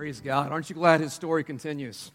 [0.00, 0.50] Praise God.
[0.50, 2.10] Aren't you glad his story continues?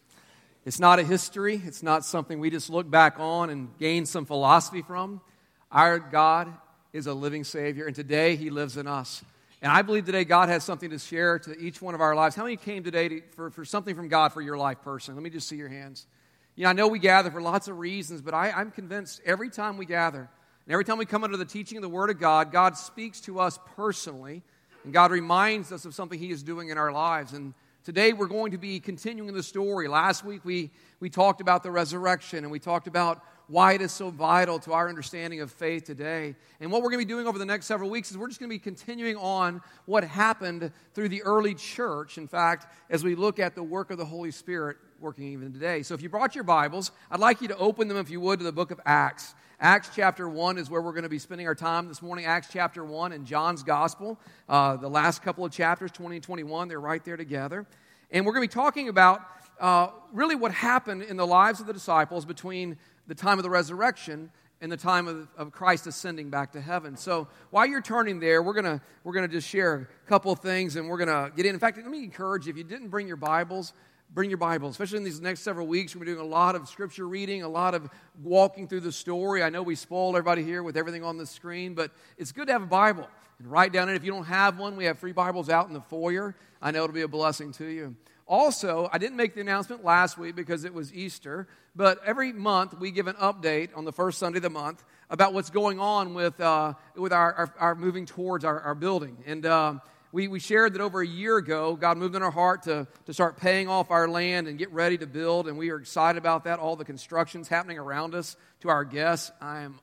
[0.65, 4.25] It's not a history, it's not something we just look back on and gain some
[4.25, 5.21] philosophy from.
[5.71, 6.51] Our God
[6.93, 9.23] is a living Savior, and today he lives in us.
[9.61, 12.35] And I believe today God has something to share to each one of our lives.
[12.35, 15.21] How many came today to, for, for something from God for your life personally?
[15.21, 16.07] Let me just see your hands.
[16.55, 19.51] You know, I know we gather for lots of reasons, but I, I'm convinced every
[19.51, 22.19] time we gather, and every time we come under the teaching of the Word of
[22.19, 24.41] God, God speaks to us personally,
[24.83, 27.33] and God reminds us of something He is doing in our lives.
[27.33, 27.53] And
[27.85, 29.87] today we're going to be continuing the story.
[29.87, 33.91] Last week we, we talked about the resurrection, and we talked about why it is
[33.91, 36.35] so vital to our understanding of faith today.
[36.59, 38.39] And what we're going to be doing over the next several weeks is we're just
[38.39, 42.17] going to be continuing on what happened through the early church.
[42.17, 45.83] In fact, as we look at the work of the Holy Spirit working even today.
[45.83, 48.39] So if you brought your Bibles, I'd like you to open them, if you would,
[48.39, 49.35] to the book of Acts.
[49.59, 52.25] Acts chapter 1 is where we're going to be spending our time this morning.
[52.25, 54.19] Acts chapter 1 and John's Gospel.
[54.49, 57.65] Uh, the last couple of chapters, 20 and 21, they're right there together.
[58.11, 59.21] And we're going to be talking about
[59.61, 63.49] uh, really what happened in the lives of the disciples between the time of the
[63.49, 64.29] resurrection
[64.59, 66.97] and the time of, of Christ ascending back to heaven.
[66.97, 70.75] So while you're turning there, we're going we're gonna just share a couple of things
[70.75, 71.53] and we're going to get in.
[71.53, 73.71] In fact, let me encourage you, if you didn't bring your Bibles,
[74.13, 75.95] bring your Bible, especially in these next several weeks.
[75.95, 77.89] We're doing a lot of scripture reading, a lot of
[78.23, 79.43] walking through the story.
[79.43, 82.53] I know we spoiled everybody here with everything on the screen, but it's good to
[82.53, 83.07] have a Bible
[83.39, 83.95] and write down it.
[83.95, 86.35] If you don't have one, we have free Bibles out in the foyer.
[86.61, 87.95] I know it'll be a blessing to you.
[88.27, 92.79] Also, I didn't make the announcement last week because it was Easter, but every month
[92.79, 96.15] we give an update on the first Sunday of the month about what's going on
[96.15, 99.17] with, uh, with our, our, our, moving towards our, our building.
[99.27, 99.81] And um,
[100.15, 103.13] we, we shared that over a year ago, God moved in our heart to, to
[103.13, 106.45] start paying off our land and get ready to build, and we are excited about
[106.45, 106.57] that.
[106.57, 108.37] All the construction's happening around us.
[108.61, 109.77] To our guests, I am,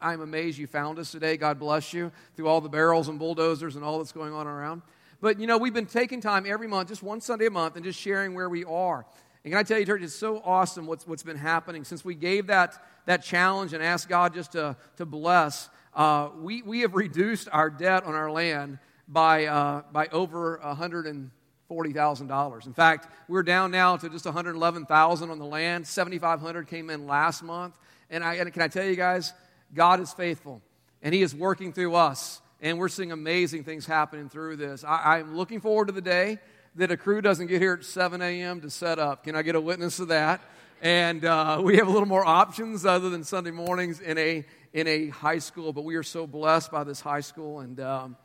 [0.00, 1.36] I am amazed you found us today.
[1.36, 4.80] God bless you through all the barrels and bulldozers and all that's going on around.
[5.20, 7.84] But, you know, we've been taking time every month, just one Sunday a month, and
[7.84, 9.04] just sharing where we are.
[9.44, 12.14] And can I tell you, church, it's so awesome what's, what's been happening since we
[12.14, 15.68] gave that, that challenge and asked God just to, to bless.
[15.92, 18.78] Uh, we, we have reduced our debt on our land
[19.08, 22.66] by, uh, by over $140,000.
[22.66, 25.86] In fact, we're down now to just 111,000 on the land.
[25.86, 27.76] 7,500 came in last month.
[28.10, 29.32] And, I, and can I tell you guys,
[29.72, 30.62] God is faithful,
[31.02, 34.84] and He is working through us, and we're seeing amazing things happening through this.
[34.84, 36.38] I, I'm looking forward to the day
[36.76, 38.60] that a crew doesn't get here at 7 a.m.
[38.60, 39.24] to set up.
[39.24, 40.40] Can I get a witness of that?
[40.82, 44.86] And uh, we have a little more options other than Sunday mornings in a, in
[44.86, 47.60] a high school, but we are so blessed by this high school.
[47.60, 48.16] And um,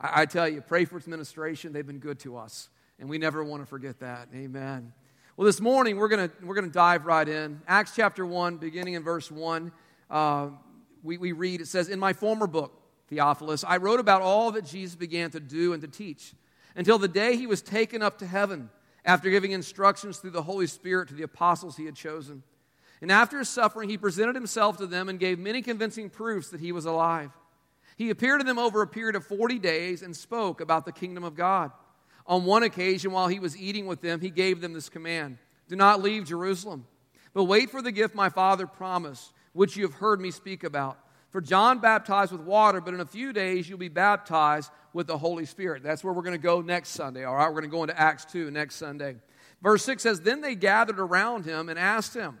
[0.00, 1.72] I, I tell you, pray for its administration.
[1.72, 4.28] They've been good to us, and we never want to forget that.
[4.34, 4.92] Amen.
[5.36, 7.60] Well, this morning we're going we're gonna dive right in.
[7.68, 9.70] Acts chapter 1, beginning in verse 1,
[10.10, 10.48] uh,
[11.02, 14.64] we, we read, it says, In my former book, Theophilus, I wrote about all that
[14.64, 16.34] Jesus began to do and to teach
[16.74, 18.70] until the day he was taken up to heaven
[19.04, 22.42] after giving instructions through the Holy Spirit to the apostles he had chosen.
[23.00, 26.60] And after his suffering, he presented himself to them and gave many convincing proofs that
[26.60, 27.30] he was alive.
[27.98, 31.24] He appeared to them over a period of 40 days and spoke about the kingdom
[31.24, 31.72] of God.
[32.28, 35.38] On one occasion, while he was eating with them, he gave them this command
[35.68, 36.86] Do not leave Jerusalem,
[37.34, 40.96] but wait for the gift my Father promised, which you have heard me speak about.
[41.30, 45.18] For John baptized with water, but in a few days you'll be baptized with the
[45.18, 45.82] Holy Spirit.
[45.82, 47.48] That's where we're going to go next Sunday, all right?
[47.48, 49.16] We're going to go into Acts 2 next Sunday.
[49.60, 52.38] Verse 6 says, Then they gathered around him and asked him,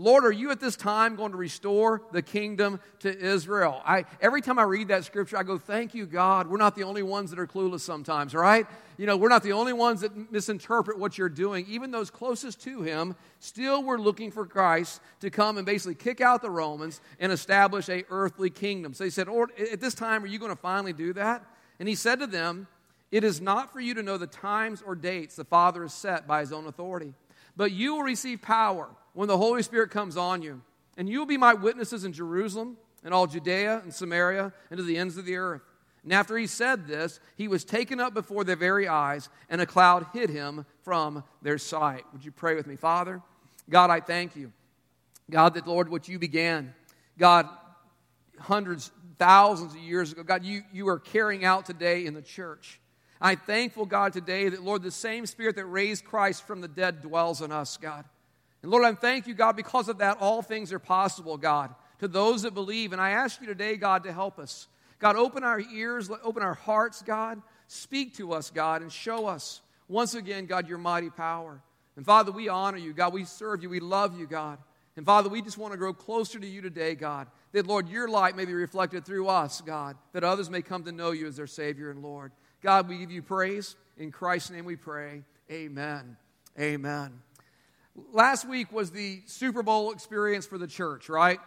[0.00, 3.82] Lord, are you at this time going to restore the kingdom to Israel?
[3.84, 6.46] I, every time I read that scripture, I go, Thank you, God.
[6.46, 8.64] We're not the only ones that are clueless sometimes, right?
[8.96, 11.66] You know, we're not the only ones that misinterpret what you're doing.
[11.68, 16.20] Even those closest to Him still were looking for Christ to come and basically kick
[16.20, 18.94] out the Romans and establish a earthly kingdom.
[18.94, 21.44] So He said, at this time, are you going to finally do that?
[21.80, 22.68] And He said to them,
[23.10, 26.28] It is not for you to know the times or dates the Father has set
[26.28, 27.14] by His own authority,
[27.58, 30.62] but you will receive power when the Holy Spirit comes on you.
[30.96, 34.84] And you will be my witnesses in Jerusalem and all Judea and Samaria and to
[34.84, 35.62] the ends of the earth.
[36.04, 39.66] And after he said this, he was taken up before their very eyes, and a
[39.66, 42.04] cloud hid him from their sight.
[42.12, 42.76] Would you pray with me?
[42.76, 43.20] Father,
[43.68, 44.52] God, I thank you.
[45.28, 46.72] God, that, Lord, what you began,
[47.18, 47.48] God,
[48.38, 52.80] hundreds, thousands of years ago, God, you, you are carrying out today in the church.
[53.20, 57.02] I'm thankful, God, today that, Lord, the same Spirit that raised Christ from the dead
[57.02, 58.04] dwells in us, God.
[58.62, 62.08] And Lord, I thank you, God, because of that, all things are possible, God, to
[62.08, 62.92] those that believe.
[62.92, 64.68] And I ask you today, God, to help us.
[64.98, 67.40] God, open our ears, open our hearts, God.
[67.68, 71.60] Speak to us, God, and show us once again, God, your mighty power.
[71.96, 73.12] And Father, we honor you, God.
[73.12, 73.68] We serve you.
[73.68, 74.58] We love you, God.
[74.96, 77.28] And Father, we just want to grow closer to you today, God.
[77.52, 80.92] That, Lord, your light may be reflected through us, God, that others may come to
[80.92, 82.32] know you as their Savior and Lord.
[82.62, 83.76] God, we give you praise.
[83.96, 85.22] In Christ's name we pray.
[85.50, 86.16] Amen.
[86.58, 87.20] Amen.
[88.12, 91.38] Last week was the Super Bowl experience for the church, right?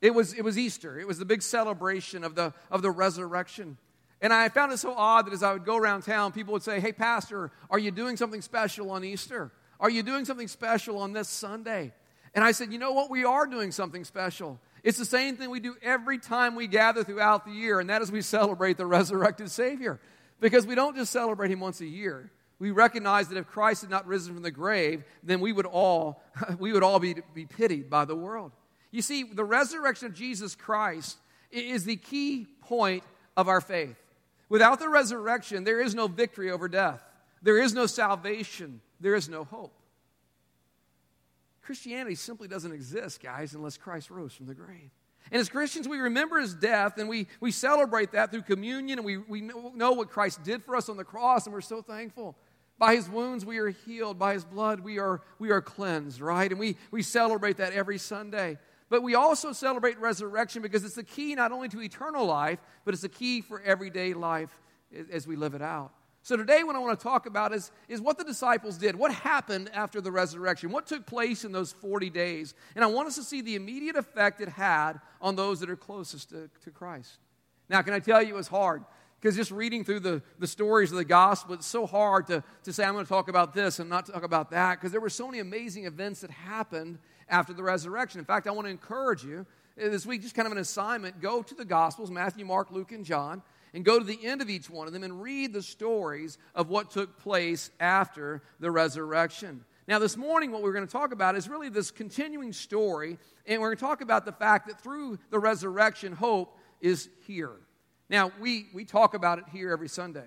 [0.00, 0.98] It was, it was Easter.
[0.98, 3.78] It was the big celebration of the, of the resurrection.
[4.20, 6.62] And I found it so odd that as I would go around town, people would
[6.62, 9.52] say, Hey, Pastor, are you doing something special on Easter?
[9.80, 11.92] Are you doing something special on this Sunday?
[12.34, 13.10] And I said, You know what?
[13.10, 14.60] We are doing something special.
[14.82, 18.02] It's the same thing we do every time we gather throughout the year, and that
[18.02, 20.00] is we celebrate the resurrected Savior.
[20.42, 22.32] Because we don't just celebrate Him once a year.
[22.58, 26.20] We recognize that if Christ had not risen from the grave, then we would all,
[26.58, 28.50] we would all be, be pitied by the world.
[28.90, 31.16] You see, the resurrection of Jesus Christ
[31.52, 33.04] is the key point
[33.36, 33.96] of our faith.
[34.48, 37.02] Without the resurrection, there is no victory over death,
[37.40, 39.72] there is no salvation, there is no hope.
[41.62, 44.90] Christianity simply doesn't exist, guys, unless Christ rose from the grave.
[45.30, 49.06] And as Christians, we remember his death and we, we celebrate that through communion and
[49.06, 52.36] we, we know what Christ did for us on the cross and we're so thankful.
[52.78, 54.18] By his wounds, we are healed.
[54.18, 56.50] By his blood, we are, we are cleansed, right?
[56.50, 58.58] And we, we celebrate that every Sunday.
[58.88, 62.92] But we also celebrate resurrection because it's the key not only to eternal life, but
[62.92, 64.50] it's the key for everyday life
[65.10, 65.92] as we live it out.
[66.24, 68.94] So today, what I want to talk about is, is what the disciples did.
[68.94, 70.70] What happened after the resurrection?
[70.70, 72.54] What took place in those 40 days?
[72.76, 75.76] And I want us to see the immediate effect it had on those that are
[75.76, 77.18] closest to, to Christ.
[77.68, 78.84] Now, can I tell you it was hard?
[79.20, 82.72] Because just reading through the, the stories of the gospel, it's so hard to, to
[82.72, 85.10] say, I'm going to talk about this and not talk about that, because there were
[85.10, 86.98] so many amazing events that happened
[87.28, 88.20] after the resurrection.
[88.20, 89.44] In fact, I want to encourage you
[89.76, 92.92] eh, this week, just kind of an assignment go to the gospels Matthew, Mark, Luke,
[92.92, 93.42] and John
[93.74, 96.68] and go to the end of each one of them and read the stories of
[96.68, 99.64] what took place after the resurrection.
[99.88, 103.60] Now, this morning, what we're going to talk about is really this continuing story, and
[103.60, 107.52] we're going to talk about the fact that through the resurrection, hope is here.
[108.08, 110.26] Now, we, we talk about it here every Sunday.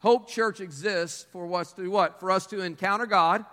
[0.00, 2.18] Hope Church exists for us to what?
[2.18, 3.44] For us to encounter God,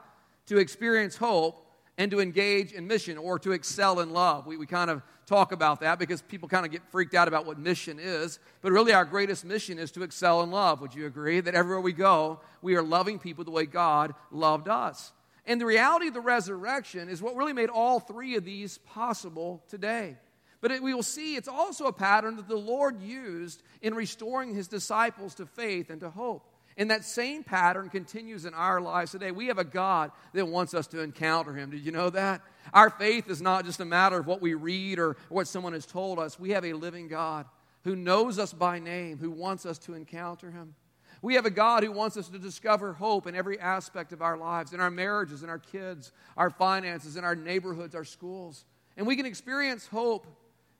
[0.48, 1.66] to experience hope,
[2.00, 4.48] and to engage in mission or to excel in love.
[4.48, 7.46] We, we kind of talk about that because people kind of get freaked out about
[7.46, 8.40] what mission is.
[8.62, 10.80] But really, our greatest mission is to excel in love.
[10.80, 11.42] Would you agree?
[11.42, 15.12] That everywhere we go, we are loving people the way God loved us.
[15.46, 19.62] And the reality of the resurrection is what really made all three of these possible
[19.68, 20.16] today.
[20.62, 24.56] But it, we will see it's also a pattern that the Lord used in restoring
[24.56, 26.49] his disciples to faith and to hope.
[26.80, 29.32] And that same pattern continues in our lives today.
[29.32, 31.72] We have a God that wants us to encounter Him.
[31.72, 32.42] Did you know that?
[32.74, 35.86] Our faith is not just a matter of what we read or what someone has
[35.86, 36.40] told us.
[36.40, 37.46] We have a living God
[37.84, 40.74] who knows us by name, who wants us to encounter Him.
[41.22, 44.38] We have a God who wants us to discover hope in every aspect of our
[44.38, 48.64] lives, in our marriages, in our kids, our finances, in our neighborhoods, our schools.
[48.96, 50.28] And we can experience hope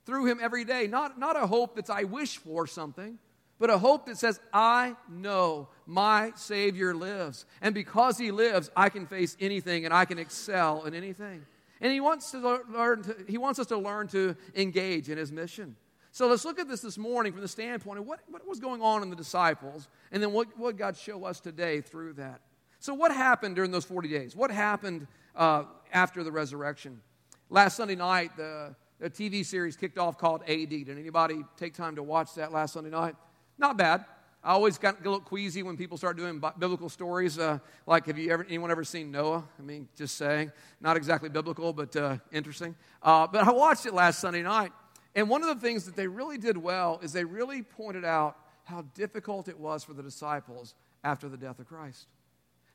[0.06, 0.88] through Him every day.
[0.88, 3.20] Not, not a hope that's I wish for something,
[3.60, 7.46] but a hope that says, I know my Savior lives.
[7.62, 11.46] And because He lives, I can face anything and I can excel in anything.
[11.82, 15.32] And He wants, to learn to, he wants us to learn to engage in His
[15.32, 15.76] mission.
[16.12, 18.82] So let's look at this this morning from the standpoint of what, what was going
[18.82, 22.42] on in the disciples and then what, what God show us today through that.
[22.80, 24.36] So, what happened during those 40 days?
[24.36, 27.02] What happened uh, after the resurrection?
[27.50, 30.70] Last Sunday night, the, the TV series kicked off called AD.
[30.70, 33.16] Did anybody take time to watch that last Sunday night?
[33.60, 34.06] Not bad.
[34.42, 37.38] I always got a little queasy when people start doing biblical stories.
[37.38, 39.44] Uh, like, have you ever anyone ever seen Noah?
[39.60, 42.74] I mean, just saying, not exactly biblical, but uh, interesting.
[43.04, 44.72] Uh, but I watched it last Sunday night,
[45.14, 48.38] and one of the things that they really did well is they really pointed out
[48.64, 50.74] how difficult it was for the disciples
[51.04, 52.08] after the death of Christ.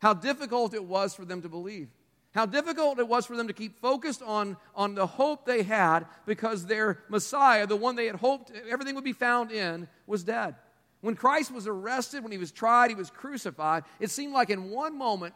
[0.00, 1.88] How difficult it was for them to believe.
[2.34, 6.00] How difficult it was for them to keep focused on, on the hope they had
[6.26, 10.56] because their Messiah, the one they had hoped everything would be found in, was dead.
[11.04, 14.70] When Christ was arrested, when he was tried, he was crucified, it seemed like in
[14.70, 15.34] one moment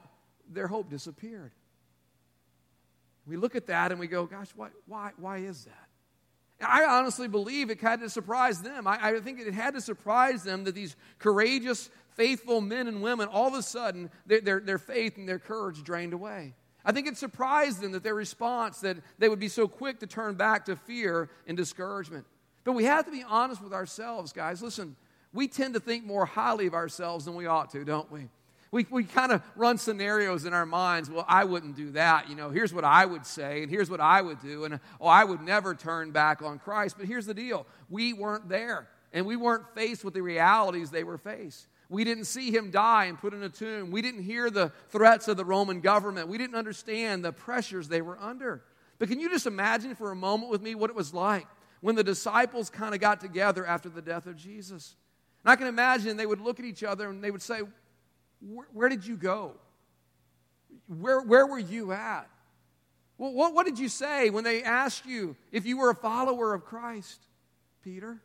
[0.51, 1.53] their hope disappeared.
[3.27, 6.67] We look at that and we go, gosh, why, why, why is that?
[6.67, 8.87] I honestly believe it had to surprise them.
[8.87, 13.29] I, I, think it had to surprise them that these courageous, faithful men and women,
[13.29, 16.55] all of a sudden, their, their, their faith and their courage drained away.
[16.83, 20.07] I think it surprised them that their response, that they would be so quick to
[20.07, 22.25] turn back to fear and discouragement.
[22.65, 24.63] But we have to be honest with ourselves, guys.
[24.63, 24.97] Listen,
[25.33, 28.29] we tend to think more highly of ourselves than we ought to, don't we?
[28.71, 31.11] We, we kind of run scenarios in our minds.
[31.11, 32.29] Well, I wouldn't do that.
[32.29, 34.65] You know, here's what I would say, and here's what I would do.
[34.65, 36.97] And, oh, I would never turn back on Christ.
[36.99, 41.05] But here's the deal we weren't there, and we weren't faced with the realities they
[41.05, 41.67] were faced.
[41.91, 43.91] We didn't see him die and put in a tomb.
[43.91, 46.29] We didn't hear the threats of the Roman government.
[46.29, 48.63] We didn't understand the pressures they were under.
[48.99, 51.47] But can you just imagine for a moment with me what it was like
[51.81, 54.97] when the disciples kind of got together after the death of Jesus?
[55.49, 57.61] I can imagine they would look at each other and they would say,
[58.73, 59.55] Where did you go?
[60.89, 62.29] where, where were you at?
[63.19, 66.55] Well, what, what did you say when they asked you if you were a follower
[66.55, 67.21] of Christ,
[67.83, 68.21] Peter?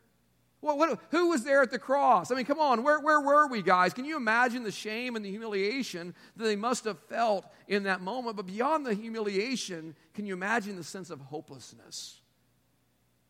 [0.62, 2.32] Well, what, who was there at the cross?
[2.32, 3.94] I mean, come on, where, where were we, guys?
[3.94, 8.02] Can you imagine the shame and the humiliation that they must have felt in that
[8.02, 8.38] moment?
[8.38, 12.22] But beyond the humiliation, can you imagine the sense of hopelessness?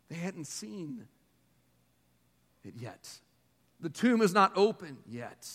[0.10, 1.08] They hadn't seen
[2.64, 3.10] it yet.
[3.84, 5.46] The tomb is not open yet.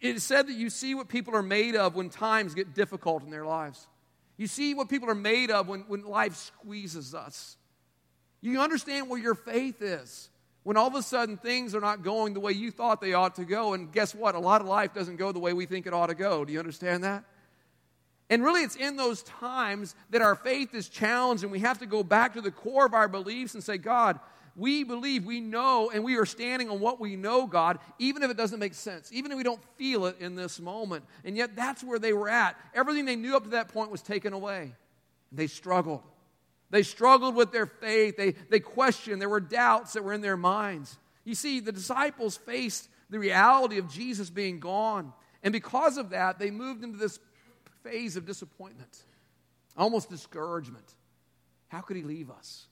[0.00, 3.24] It is said that you see what people are made of when times get difficult
[3.24, 3.88] in their lives.
[4.36, 7.58] You see what people are made of when, when life squeezes us.
[8.40, 10.30] You understand where your faith is
[10.62, 13.34] when all of a sudden things are not going the way you thought they ought
[13.34, 13.74] to go.
[13.74, 14.36] And guess what?
[14.36, 16.44] A lot of life doesn't go the way we think it ought to go.
[16.44, 17.24] Do you understand that?
[18.30, 21.86] And really, it's in those times that our faith is challenged, and we have to
[21.86, 24.20] go back to the core of our beliefs and say, God,
[24.56, 28.30] we believe, we know, and we are standing on what we know, God, even if
[28.30, 31.04] it doesn't make sense, even if we don't feel it in this moment.
[31.24, 32.56] And yet, that's where they were at.
[32.74, 34.74] Everything they knew up to that point was taken away.
[35.32, 36.02] They struggled.
[36.70, 38.16] They struggled with their faith.
[38.16, 39.20] They, they questioned.
[39.20, 40.96] There were doubts that were in their minds.
[41.24, 45.12] You see, the disciples faced the reality of Jesus being gone.
[45.42, 47.18] And because of that, they moved into this
[47.82, 49.04] phase of disappointment,
[49.76, 50.94] almost discouragement.
[51.68, 52.66] How could he leave us?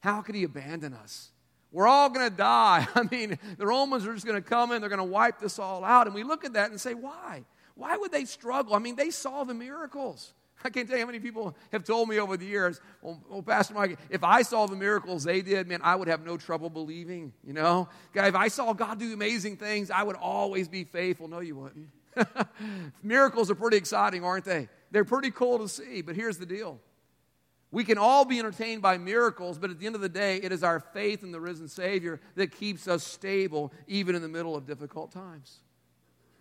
[0.00, 1.30] How could he abandon us?
[1.72, 2.86] We're all going to die.
[2.94, 5.58] I mean, the Romans are just going to come in, they're going to wipe this
[5.58, 6.06] all out.
[6.06, 7.44] And we look at that and say, why?
[7.74, 8.74] Why would they struggle?
[8.74, 10.34] I mean, they saw the miracles.
[10.64, 13.42] I can't tell you how many people have told me over the years, well, well,
[13.42, 16.70] Pastor Mike, if I saw the miracles they did, man, I would have no trouble
[16.70, 17.88] believing, you know?
[18.12, 21.28] God, if I saw God do amazing things, I would always be faithful.
[21.28, 21.88] No, you wouldn't.
[23.02, 24.68] miracles are pretty exciting, aren't they?
[24.90, 26.80] They're pretty cool to see, but here's the deal.
[27.72, 30.50] We can all be entertained by miracles, but at the end of the day, it
[30.50, 34.56] is our faith in the risen Savior that keeps us stable even in the middle
[34.56, 35.58] of difficult times.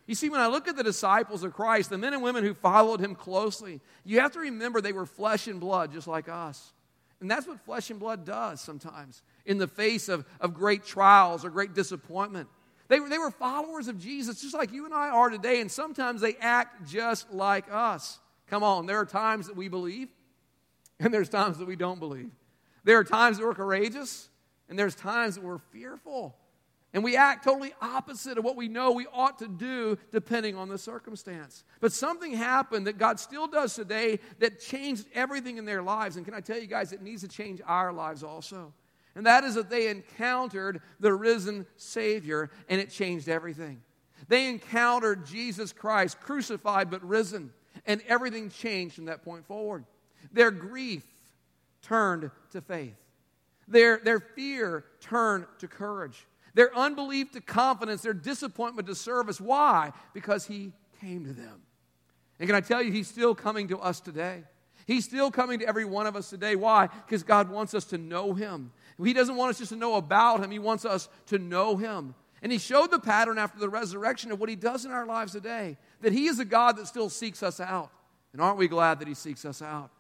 [0.08, 2.56] You see, when I look at the disciples of Christ, the men and women who
[2.56, 6.74] followed him closely, you have to remember they were flesh and blood just like us.
[7.22, 11.46] And that's what flesh and blood does sometimes in the face of, of great trials
[11.46, 12.50] or great disappointment.
[12.88, 16.22] They they were followers of Jesus just like you and I are today, and sometimes
[16.22, 18.20] they act just like us.
[18.48, 20.10] Come on, there are times that we believe,
[21.06, 22.32] and there's times that we don't believe.
[22.84, 24.29] There are times that we're courageous,
[24.68, 26.36] and there's times that we're fearful.
[26.91, 30.70] And we act totally opposite of what we know we ought to do depending on
[30.70, 31.63] the circumstance.
[31.82, 36.15] But something happened that God still does today that changed everything in their lives.
[36.15, 38.74] And can I tell you guys, it needs to change our lives also.
[39.13, 43.82] And that is that they encountered the risen Savior and it changed everything.
[44.27, 47.51] They encountered Jesus Christ, crucified but risen,
[47.86, 49.86] and everything changed from that point forward.
[50.32, 51.04] Their grief
[51.82, 52.96] turned to faith,
[53.68, 56.26] their, their fear turned to courage.
[56.56, 59.40] Their unbelief to confidence, their disappointment to service.
[59.40, 59.94] Why?
[60.14, 61.62] Because He came to them.
[62.40, 64.44] And can I tell you, He's still coming to us today.
[64.88, 66.56] He's still coming to every one of us today.
[66.56, 66.88] Why?
[66.88, 68.72] Because God wants us to know Him.
[69.02, 72.16] He doesn't want us just to know about Him, He wants us to know Him.
[72.42, 75.34] And He showed the pattern after the resurrection of what He does in our lives
[75.34, 77.92] today that He is a God that still seeks us out.
[78.34, 79.92] And aren't we glad that He seeks us out?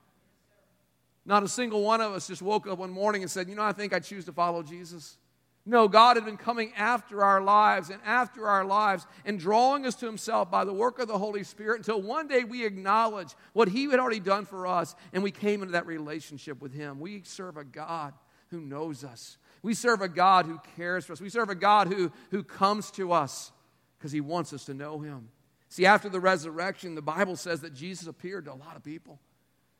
[1.29, 3.61] Not a single one of us just woke up one morning and said, You know,
[3.61, 5.19] I think I choose to follow Jesus.
[5.63, 9.93] No, God had been coming after our lives and after our lives and drawing us
[9.97, 13.67] to Himself by the work of the Holy Spirit until one day we acknowledge what
[13.67, 16.99] He had already done for us and we came into that relationship with Him.
[16.99, 18.15] We serve a God
[18.47, 19.37] who knows us.
[19.61, 21.21] We serve a God who cares for us.
[21.21, 23.51] We serve a God who, who comes to us
[23.99, 25.29] because He wants us to know Him.
[25.67, 29.19] See, after the resurrection, the Bible says that Jesus appeared to a lot of people.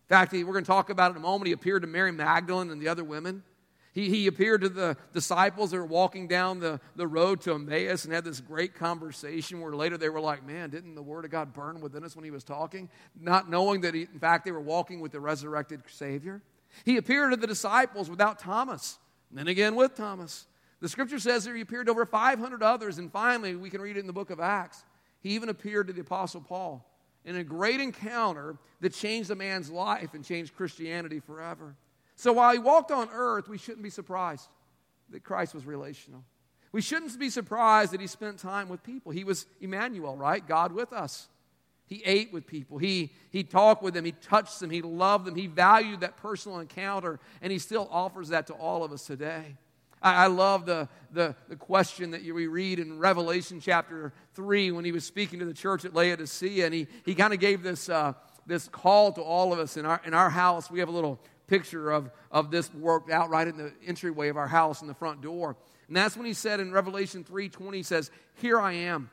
[0.10, 1.48] In fact, we're going to talk about it in a moment.
[1.48, 3.44] He appeared to Mary Magdalene and the other women.
[3.92, 8.06] He, he appeared to the disciples that were walking down the, the road to Emmaus
[8.06, 11.32] and had this great conversation where later they were like, Man, didn't the Word of
[11.32, 12.90] God burn within us when he was talking?
[13.20, 16.42] Not knowing that, he, in fact, they were walking with the resurrected Savior.
[16.86, 18.98] He appeared to the disciples without Thomas,
[19.30, 20.48] and then again with Thomas.
[20.82, 23.98] The scripture says that he appeared to over 500 others, and finally, we can read
[23.98, 24.84] it in the book of Acts.
[25.22, 26.86] He even appeared to the Apostle Paul
[27.26, 31.76] in a great encounter that changed a man's life and changed Christianity forever.
[32.16, 34.48] So while he walked on earth, we shouldn't be surprised
[35.12, 36.24] that Christ was relational.
[36.72, 39.12] We shouldn't be surprised that he spent time with people.
[39.12, 40.46] He was Emmanuel, right?
[40.46, 41.28] God with us.
[41.88, 42.78] He ate with people.
[42.78, 44.06] He, he talked with them.
[44.06, 44.70] He touched them.
[44.70, 45.34] He loved them.
[45.34, 49.56] He valued that personal encounter, and he still offers that to all of us today.
[50.02, 54.72] I, I love the, the, the question that you, we read in Revelation chapter 3
[54.72, 57.64] when he was speaking to the church at Laodicea, and he, he kind of gave
[57.64, 58.14] this, uh,
[58.46, 60.72] this call to all of us in our, in our house.
[60.72, 64.38] We have a little picture of, of this worked out right in the entryway of
[64.38, 65.56] our house in the front door.
[65.88, 69.10] And that's when he said in Revelation 3:20, he says, Here I am.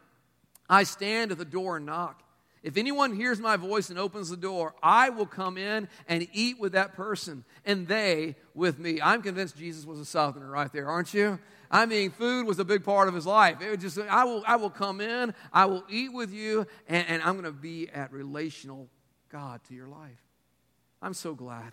[0.69, 2.23] I stand at the door and knock.
[2.67, 6.59] If anyone hears my voice and opens the door, I will come in and eat
[6.59, 9.01] with that person, and they with me.
[9.01, 11.39] I'm convinced Jesus was a southerner right there, aren't you?
[11.71, 13.61] I mean, food was a big part of his life.
[13.61, 17.07] It was just, I will, I will come in, I will eat with you, and,
[17.09, 18.89] and I'm going to be at relational
[19.31, 20.19] God to your life.
[21.01, 21.73] I'm so glad.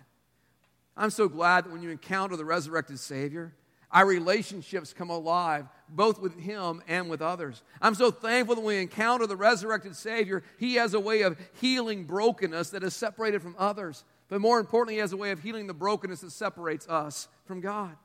[0.96, 3.52] I'm so glad that when you encounter the resurrected Savior,
[3.90, 7.62] our relationships come alive, both with Him and with others.
[7.80, 12.04] I'm so thankful that we encounter the resurrected Savior, He has a way of healing
[12.04, 14.04] brokenness that is separated from others.
[14.28, 17.60] But more importantly, He has a way of healing the brokenness that separates us from
[17.60, 17.96] God.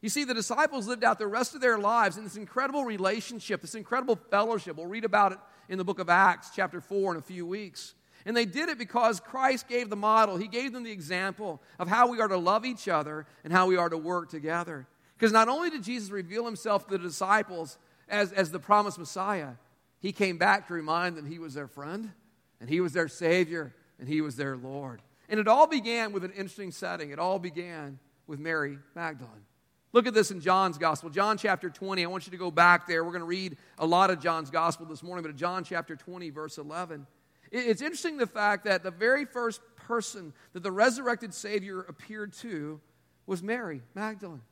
[0.00, 3.60] You see, the disciples lived out the rest of their lives in this incredible relationship,
[3.60, 4.76] this incredible fellowship.
[4.76, 5.38] We'll read about it
[5.68, 7.94] in the book of Acts, chapter 4, in a few weeks.
[8.24, 10.36] And they did it because Christ gave the model.
[10.36, 13.66] He gave them the example of how we are to love each other and how
[13.66, 14.86] we are to work together.
[15.18, 17.76] Because not only did Jesus reveal himself to the disciples
[18.08, 19.54] as, as the promised Messiah,
[19.98, 22.12] he came back to remind them he was their friend,
[22.60, 25.02] and he was their Savior, and he was their Lord.
[25.28, 27.10] And it all began with an interesting setting.
[27.10, 27.98] It all began
[28.28, 29.44] with Mary Magdalene.
[29.92, 32.04] Look at this in John's Gospel, John chapter 20.
[32.04, 33.02] I want you to go back there.
[33.02, 35.96] We're going to read a lot of John's Gospel this morning, but in John chapter
[35.96, 37.06] 20, verse 11.
[37.50, 42.80] It's interesting the fact that the very first person that the resurrected Savior appeared to
[43.26, 44.42] was Mary Magdalene.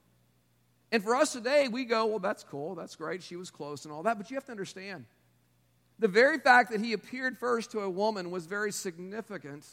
[0.92, 3.92] And for us today, we go, well, that's cool, that's great, she was close and
[3.92, 4.18] all that.
[4.18, 5.04] But you have to understand,
[5.98, 9.66] the very fact that he appeared first to a woman was very significant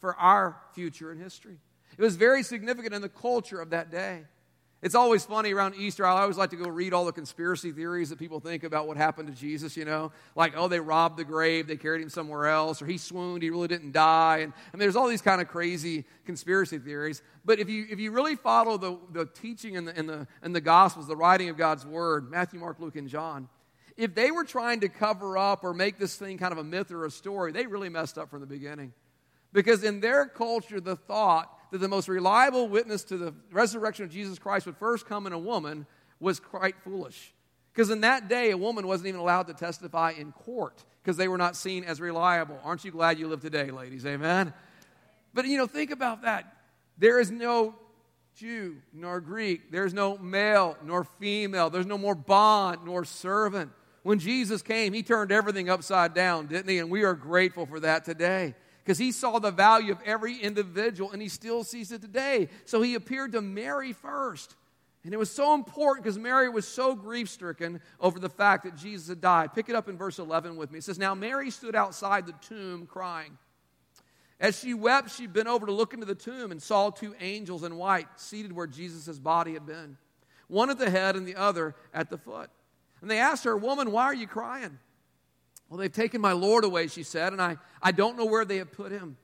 [0.00, 1.58] for our future in history.
[1.96, 4.22] It was very significant in the culture of that day.
[4.82, 6.04] It's always funny around Easter.
[6.04, 8.96] I always like to go read all the conspiracy theories that people think about what
[8.96, 10.10] happened to Jesus, you know?
[10.34, 13.50] Like, oh, they robbed the grave, they carried him somewhere else, or he swooned, he
[13.50, 14.38] really didn't die.
[14.38, 17.22] And mean, there's all these kind of crazy conspiracy theories.
[17.44, 20.52] But if you, if you really follow the, the teaching and the, in, the, in
[20.52, 23.48] the Gospels, the writing of God's Word, Matthew, Mark, Luke, and John,
[23.96, 26.90] if they were trying to cover up or make this thing kind of a myth
[26.90, 28.92] or a story, they really messed up from the beginning.
[29.52, 34.10] Because in their culture, the thought that the most reliable witness to the resurrection of
[34.10, 35.86] Jesus Christ would first come in a woman
[36.20, 37.32] was quite foolish.
[37.72, 41.28] Because in that day, a woman wasn't even allowed to testify in court because they
[41.28, 42.60] were not seen as reliable.
[42.62, 44.04] Aren't you glad you live today, ladies?
[44.04, 44.52] Amen?
[45.32, 46.54] But you know, think about that.
[46.98, 47.74] There is no
[48.36, 53.70] Jew nor Greek, there's no male nor female, there's no more bond nor servant.
[54.02, 56.78] When Jesus came, he turned everything upside down, didn't he?
[56.78, 61.10] And we are grateful for that today because he saw the value of every individual
[61.12, 62.48] and he still sees it today.
[62.64, 64.56] So he appeared to Mary first.
[65.04, 68.76] And it was so important because Mary was so grief stricken over the fact that
[68.76, 69.52] Jesus had died.
[69.52, 70.78] Pick it up in verse 11 with me.
[70.78, 73.36] It says, Now Mary stood outside the tomb crying.
[74.38, 77.62] As she wept, she bent over to look into the tomb and saw two angels
[77.62, 79.96] in white seated where Jesus' body had been,
[80.48, 82.50] one at the head and the other at the foot.
[83.00, 84.78] And they asked her, Woman, why are you crying?
[85.72, 88.58] Well, they've taken my Lord away, she said, and I, I don't know where they
[88.58, 89.16] have put him.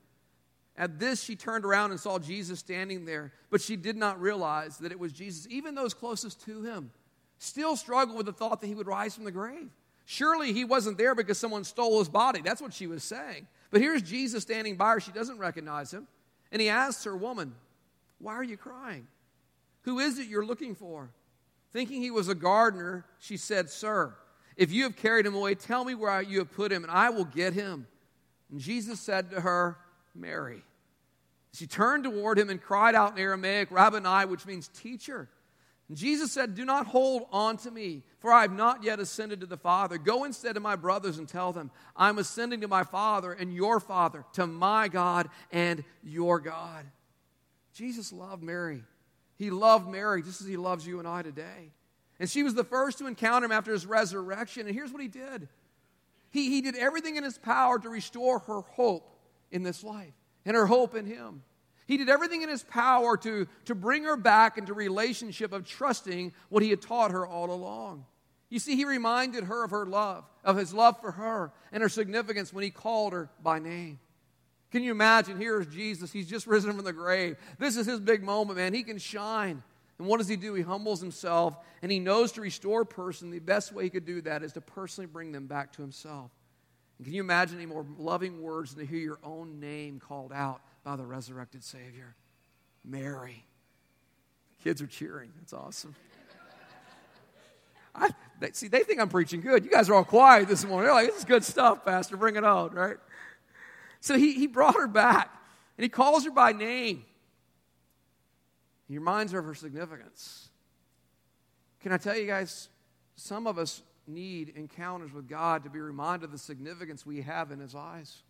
[0.79, 4.79] At this, she turned around and saw Jesus standing there, but she did not realize
[4.79, 5.47] that it was Jesus.
[5.51, 6.91] Even those closest to him
[7.37, 9.69] still struggled with the thought that he would rise from the grave.
[10.07, 12.41] Surely he wasn't there because someone stole his body.
[12.41, 13.47] That's what she was saying.
[13.71, 15.01] But here's Jesus standing by her.
[15.01, 16.07] She doesn't recognize him.
[16.51, 17.53] And he asks her, Woman,
[18.21, 19.07] why are you crying?
[19.83, 21.11] Who is it you're looking for?
[21.75, 24.15] Thinking he was a gardener, she said, Sir,
[24.59, 27.11] if you have carried him away, tell me where you have put him, and I
[27.11, 27.87] will get him.
[28.51, 29.79] And Jesus said to her,
[30.15, 30.63] Mary.
[31.55, 35.29] She turned toward him and cried out in Aramaic, Rabboni, which means teacher.
[35.89, 39.41] And Jesus said, Do not hold on to me, for I have not yet ascended
[39.41, 39.97] to the Father.
[39.97, 43.81] Go instead to my brothers and tell them, I'm ascending to my Father and your
[43.81, 46.85] Father, to my God and your God.
[47.73, 48.83] Jesus loved Mary.
[49.37, 51.71] He loved Mary just as he loves you and I today.
[52.21, 54.67] And she was the first to encounter him after his resurrection.
[54.67, 55.49] And here's what he did
[56.31, 59.17] he, he did everything in his power to restore her hope
[59.51, 60.13] in this life
[60.45, 61.43] and her hope in him.
[61.87, 66.35] He did everything in his power to, to bring her back into relationship of trusting
[66.51, 68.05] what he had taught her all along.
[68.51, 71.89] You see, he reminded her of her love, of his love for her, and her
[71.89, 73.99] significance when he called her by name.
[74.71, 75.39] Can you imagine?
[75.39, 76.13] Here is Jesus.
[76.13, 77.37] He's just risen from the grave.
[77.59, 78.75] This is his big moment, man.
[78.75, 79.63] He can shine.
[79.99, 80.55] And what does he do?
[80.55, 83.31] He humbles himself and he knows to restore a person.
[83.31, 86.31] The best way he could do that is to personally bring them back to himself.
[86.99, 90.33] And can you imagine any more loving words than to hear your own name called
[90.33, 92.15] out by the resurrected Savior?
[92.85, 93.45] Mary.
[94.63, 95.31] Kids are cheering.
[95.39, 95.95] That's awesome.
[97.95, 99.65] I, they, see, they think I'm preaching good.
[99.65, 100.87] You guys are all quiet this morning.
[100.87, 102.17] They're like, this is good stuff, Pastor.
[102.17, 102.97] Bring it on, right?
[104.01, 105.31] So he, he brought her back
[105.77, 107.05] and he calls her by name.
[108.89, 110.49] Reminds her of her significance.
[111.81, 112.69] Can I tell you guys,
[113.17, 117.51] some of us need encounters with God to be reminded of the significance we have
[117.51, 118.23] in His eyes.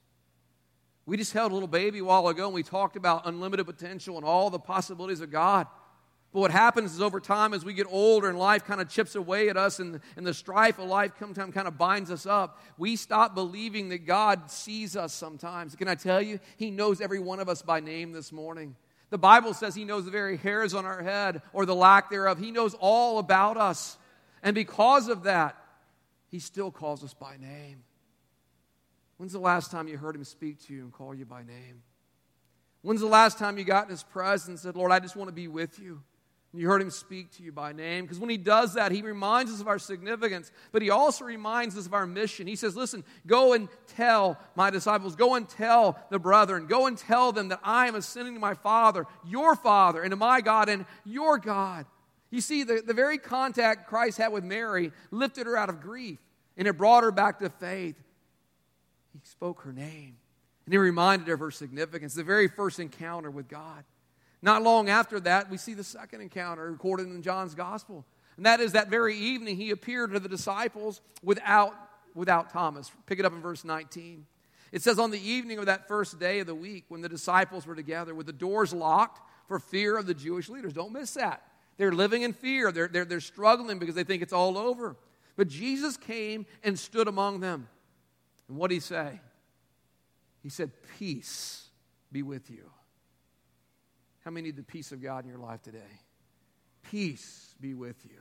[1.06, 4.16] We just held a little baby a while ago and we talked about unlimited potential
[4.16, 5.66] and all the possibilities of God.
[6.32, 9.14] But what happens is over time, as we get older and life kind of chips
[9.14, 12.60] away at us and, and the strife of life sometimes kind of binds us up,
[12.76, 15.74] we stop believing that God sees us sometimes.
[15.74, 16.38] Can I tell you?
[16.58, 18.76] He knows every one of us by name this morning.
[19.10, 22.38] The Bible says He knows the very hairs on our head or the lack thereof.
[22.38, 23.96] He knows all about us.
[24.42, 25.56] And because of that,
[26.28, 27.82] He still calls us by name.
[29.16, 31.82] When's the last time you heard Him speak to you and call you by name?
[32.82, 35.28] When's the last time you got in His presence and said, Lord, I just want
[35.28, 36.02] to be with you?
[36.54, 38.04] You heard him speak to you by name.
[38.04, 41.76] Because when he does that, he reminds us of our significance, but he also reminds
[41.76, 42.46] us of our mission.
[42.46, 46.96] He says, Listen, go and tell my disciples, go and tell the brethren, go and
[46.96, 50.70] tell them that I am ascending to my Father, your Father, and to my God
[50.70, 51.84] and your God.
[52.30, 56.18] You see, the, the very contact Christ had with Mary lifted her out of grief,
[56.56, 57.96] and it brought her back to faith.
[59.12, 60.16] He spoke her name,
[60.64, 63.84] and he reminded her of her significance, the very first encounter with God.
[64.40, 68.04] Not long after that, we see the second encounter recorded in John's gospel.
[68.36, 71.74] And that is that very evening he appeared to the disciples without,
[72.14, 72.90] without Thomas.
[73.06, 74.26] Pick it up in verse 19.
[74.70, 77.66] It says, On the evening of that first day of the week, when the disciples
[77.66, 80.72] were together with the doors locked for fear of the Jewish leaders.
[80.72, 81.42] Don't miss that.
[81.78, 84.96] They're living in fear, they're, they're, they're struggling because they think it's all over.
[85.36, 87.68] But Jesus came and stood among them.
[88.48, 89.20] And what did he say?
[90.42, 91.68] He said, Peace
[92.12, 92.70] be with you.
[94.28, 96.02] How many need the peace of God in your life today?
[96.90, 98.18] Peace be with you.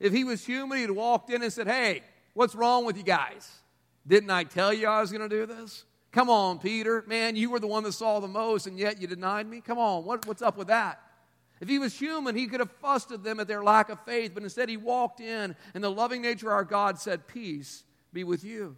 [0.00, 2.02] If he was human, he'd walked in and said, Hey,
[2.34, 3.48] what's wrong with you guys?
[4.04, 5.84] Didn't I tell you I was going to do this?
[6.10, 7.04] Come on, Peter.
[7.06, 9.60] Man, you were the one that saw the most, and yet you denied me.
[9.60, 11.00] Come on, what, what's up with that?
[11.60, 14.32] If he was human, he could have fussed at them at their lack of faith,
[14.34, 18.24] but instead he walked in, and the loving nature of our God said, Peace be
[18.24, 18.76] with you.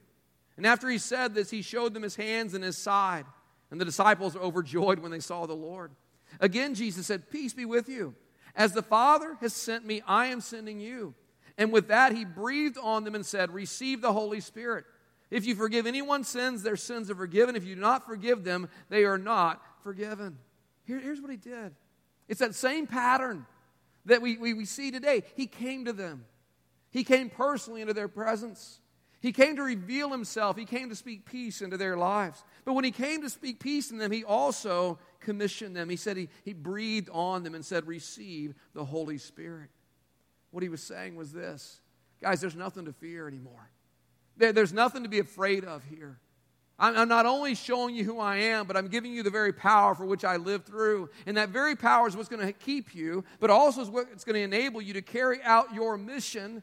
[0.59, 3.25] And after he said this, he showed them his hands and his side.
[3.71, 5.93] And the disciples were overjoyed when they saw the Lord.
[6.41, 8.15] Again, Jesus said, Peace be with you.
[8.55, 11.15] As the Father has sent me, I am sending you.
[11.57, 14.85] And with that, he breathed on them and said, Receive the Holy Spirit.
[15.31, 17.55] If you forgive anyone's sins, their sins are forgiven.
[17.55, 20.39] If you do not forgive them, they are not forgiven.
[20.85, 21.75] Here, here's what he did
[22.29, 23.47] it's that same pattern
[24.07, 25.23] that we, we, we see today.
[25.37, 26.25] He came to them,
[26.91, 28.81] he came personally into their presence.
[29.21, 30.57] He came to reveal himself.
[30.57, 32.43] He came to speak peace into their lives.
[32.65, 35.91] But when he came to speak peace in them, he also commissioned them.
[35.91, 39.69] He said he, he breathed on them and said, Receive the Holy Spirit.
[40.51, 41.81] What he was saying was this
[42.23, 43.71] guys, there's nothing to fear anymore.
[44.37, 46.19] There, there's nothing to be afraid of here.
[46.79, 49.53] I'm, I'm not only showing you who I am, but I'm giving you the very
[49.53, 51.11] power for which I lived through.
[51.27, 54.35] And that very power is what's going to keep you, but also is what's going
[54.35, 56.63] to enable you to carry out your mission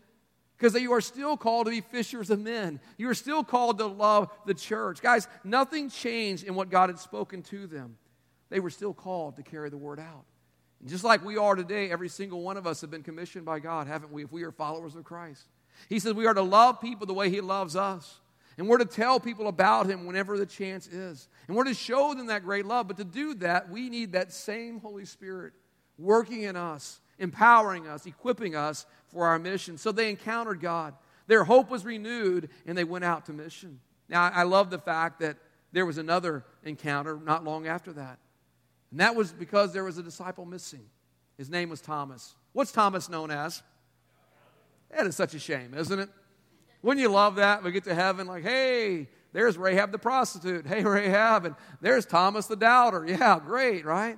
[0.58, 2.80] because you are still called to be fishers of men.
[2.98, 5.02] You are still called to love the church.
[5.02, 7.98] Guys, nothing changed in what God had spoken to them.
[8.50, 10.26] They were still called to carry the word out.
[10.80, 13.60] And just like we are today, every single one of us have been commissioned by
[13.60, 15.46] God, haven't we, if we are followers of Christ?
[15.90, 18.20] He says we are to love people the way He loves us.
[18.58, 21.28] And we're to tell people about Him whenever the chance is.
[21.48, 22.88] And we're to show them that great love.
[22.88, 25.54] But to do that, we need that same Holy Spirit
[26.00, 29.78] working in us, empowering us, equipping us for our mission.
[29.78, 30.94] So they encountered God.
[31.28, 33.80] Their hope was renewed, and they went out to mission.
[34.10, 35.38] Now, I love the fact that
[35.72, 38.20] there was another encounter not long after that.
[38.92, 40.86] And that was because there was a disciple missing.
[41.38, 42.36] His name was Thomas.
[42.54, 43.62] What's Thomas known as?
[44.96, 46.10] That is such a shame, isn't it?
[46.82, 47.64] Wouldn't you love that?
[47.64, 50.66] We get to heaven, like, hey, there's Rahab the prostitute.
[50.66, 51.46] Hey, Rahab.
[51.46, 53.06] And there's Thomas the doubter.
[53.06, 54.18] Yeah, great, right?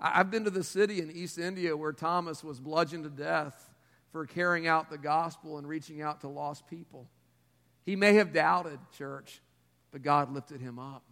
[0.00, 3.70] I've been to the city in East India where Thomas was bludgeoned to death
[4.12, 7.08] for carrying out the gospel and reaching out to lost people.
[7.84, 9.40] He may have doubted, church,
[9.90, 11.02] but God lifted him up.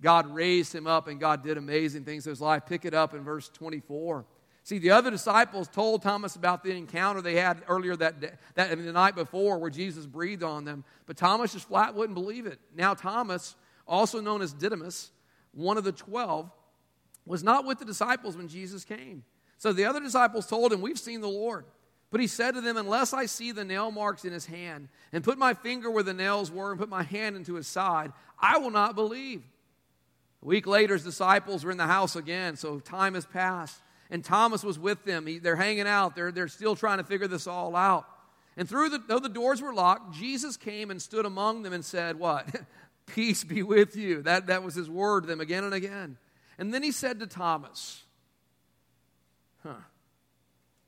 [0.00, 2.66] God raised him up and God did amazing things in his life.
[2.66, 4.26] Pick it up in verse 24.
[4.62, 8.70] See, the other disciples told Thomas about the encounter they had earlier that, day, that
[8.70, 12.58] the night before where Jesus breathed on them, but Thomas just flat wouldn't believe it.
[12.74, 13.56] Now, Thomas,
[13.86, 15.10] also known as Didymus,
[15.52, 16.50] one of the twelve,
[17.26, 19.24] was not with the disciples when Jesus came.
[19.58, 21.64] So the other disciples told him, We've seen the Lord.
[22.10, 25.24] But he said to them, Unless I see the nail marks in his hand, and
[25.24, 28.58] put my finger where the nails were, and put my hand into his side, I
[28.58, 29.42] will not believe.
[30.42, 33.80] A week later, his disciples were in the house again, so time has passed.
[34.10, 35.26] And Thomas was with them.
[35.26, 38.06] He, they're hanging out, they're, they're still trying to figure this all out.
[38.56, 41.84] And through the, though the doors were locked, Jesus came and stood among them and
[41.84, 42.46] said, What?
[43.06, 44.22] Peace be with you.
[44.22, 46.16] That, that was his word to them again and again.
[46.58, 48.02] And then he said to Thomas,
[49.62, 49.74] Huh,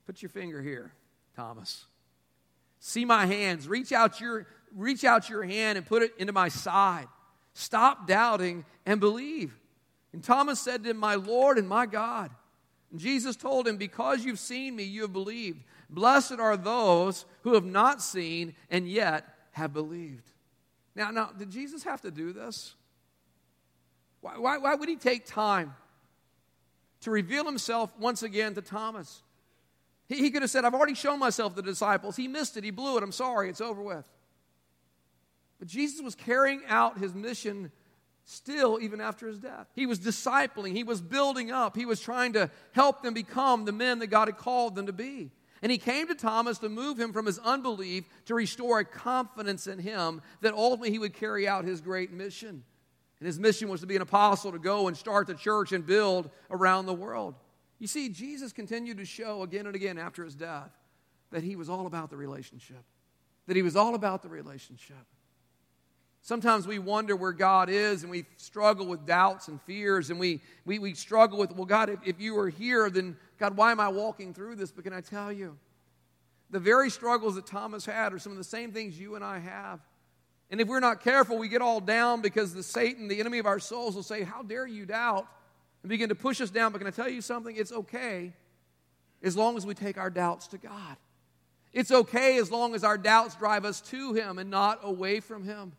[0.06, 0.92] put your finger here.
[1.36, 1.84] Thomas.
[2.80, 3.68] See my hands.
[3.68, 7.08] Reach out your, reach out your hand and put it into my side.
[7.52, 9.58] Stop doubting and believe.
[10.12, 12.30] And Thomas said to him, My Lord and my God.
[12.90, 15.62] And Jesus told him, Because you've seen me, you have believed.
[15.90, 20.30] Blessed are those who have not seen and yet have believed.
[20.94, 22.75] Now, now did Jesus have to do this?
[24.26, 25.72] Why, why, why would he take time
[27.02, 29.22] to reveal himself once again to Thomas?
[30.08, 32.16] He, he could have said, I've already shown myself to the disciples.
[32.16, 32.64] He missed it.
[32.64, 33.04] He blew it.
[33.04, 33.48] I'm sorry.
[33.48, 34.04] It's over with.
[35.60, 37.70] But Jesus was carrying out his mission
[38.24, 39.68] still even after his death.
[39.76, 43.70] He was discipling, he was building up, he was trying to help them become the
[43.70, 45.30] men that God had called them to be.
[45.62, 49.68] And he came to Thomas to move him from his unbelief to restore a confidence
[49.68, 52.64] in him that ultimately he would carry out his great mission.
[53.20, 55.86] And his mission was to be an apostle, to go and start the church and
[55.86, 57.34] build around the world.
[57.78, 60.70] You see, Jesus continued to show again and again after his death
[61.30, 62.84] that he was all about the relationship,
[63.46, 64.96] that he was all about the relationship.
[66.22, 70.42] Sometimes we wonder where God is and we struggle with doubts and fears and we,
[70.64, 73.78] we, we struggle with, well, God, if, if you were here, then God, why am
[73.78, 74.72] I walking through this?
[74.72, 75.56] But can I tell you,
[76.50, 79.38] the very struggles that Thomas had are some of the same things you and I
[79.38, 79.80] have.
[80.50, 83.46] And if we're not careful, we get all down because the Satan, the enemy of
[83.46, 85.26] our souls, will say, How dare you doubt?
[85.82, 86.72] And begin to push us down.
[86.72, 87.54] But can I tell you something?
[87.56, 88.32] It's okay
[89.22, 90.96] as long as we take our doubts to God.
[91.72, 95.44] It's okay as long as our doubts drive us to Him and not away from
[95.44, 95.72] Him.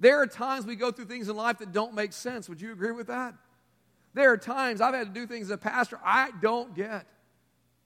[0.00, 2.48] There are times we go through things in life that don't make sense.
[2.48, 3.34] Would you agree with that?
[4.14, 7.06] There are times I've had to do things as a pastor I don't get.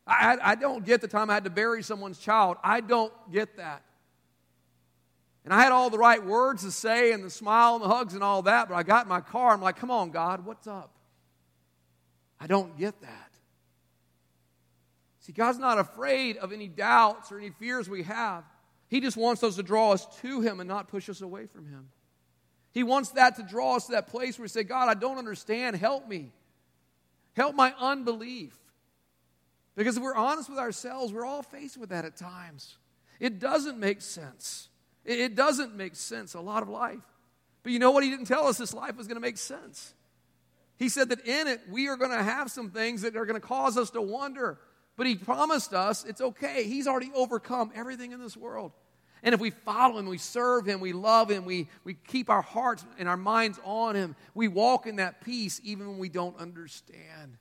[0.06, 2.56] I, I don't get the time I had to bury someone's child.
[2.62, 3.82] I don't get that.
[5.44, 8.14] And I had all the right words to say and the smile and the hugs
[8.14, 9.52] and all that, but I got in my car.
[9.52, 10.94] I'm like, come on, God, what's up?
[12.38, 13.30] I don't get that.
[15.20, 18.44] See, God's not afraid of any doubts or any fears we have.
[18.88, 21.66] He just wants us to draw us to Him and not push us away from
[21.66, 21.88] Him.
[22.72, 25.18] He wants that to draw us to that place where we say, God, I don't
[25.18, 25.76] understand.
[25.76, 26.32] Help me.
[27.34, 28.56] Help my unbelief.
[29.76, 32.76] Because if we're honest with ourselves, we're all faced with that at times.
[33.20, 34.68] It doesn't make sense.
[35.04, 37.00] It doesn't make sense, a lot of life.
[37.62, 38.04] But you know what?
[38.04, 39.94] He didn't tell us this life was going to make sense.
[40.78, 43.40] He said that in it, we are going to have some things that are going
[43.40, 44.58] to cause us to wonder.
[44.96, 46.64] But He promised us it's okay.
[46.64, 48.72] He's already overcome everything in this world.
[49.22, 52.42] And if we follow him, we serve him, we love him, we, we keep our
[52.42, 56.36] hearts and our minds on him, we walk in that peace even when we don't
[56.38, 57.38] understand.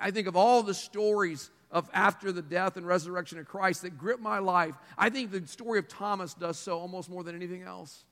[0.00, 3.98] I think of all the stories of after the death and resurrection of Christ that
[3.98, 4.74] grip my life.
[4.96, 8.04] I think the story of Thomas does so almost more than anything else.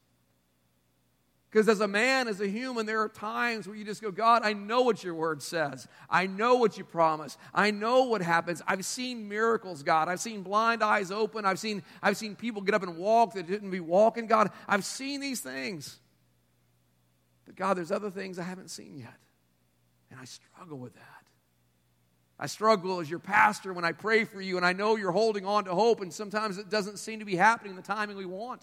[1.54, 4.42] Because as a man, as a human, there are times where you just go, God,
[4.44, 5.86] I know what your word says.
[6.10, 7.38] I know what you promise.
[7.54, 8.60] I know what happens.
[8.66, 10.08] I've seen miracles, God.
[10.08, 11.44] I've seen blind eyes open.
[11.44, 14.50] I've seen, I've seen people get up and walk that didn't be walking, God.
[14.66, 16.00] I've seen these things.
[17.46, 19.14] But God, there's other things I haven't seen yet.
[20.10, 21.13] And I struggle with that.
[22.38, 25.46] I struggle as your pastor when I pray for you, and I know you're holding
[25.46, 28.62] on to hope, and sometimes it doesn't seem to be happening the timing we want.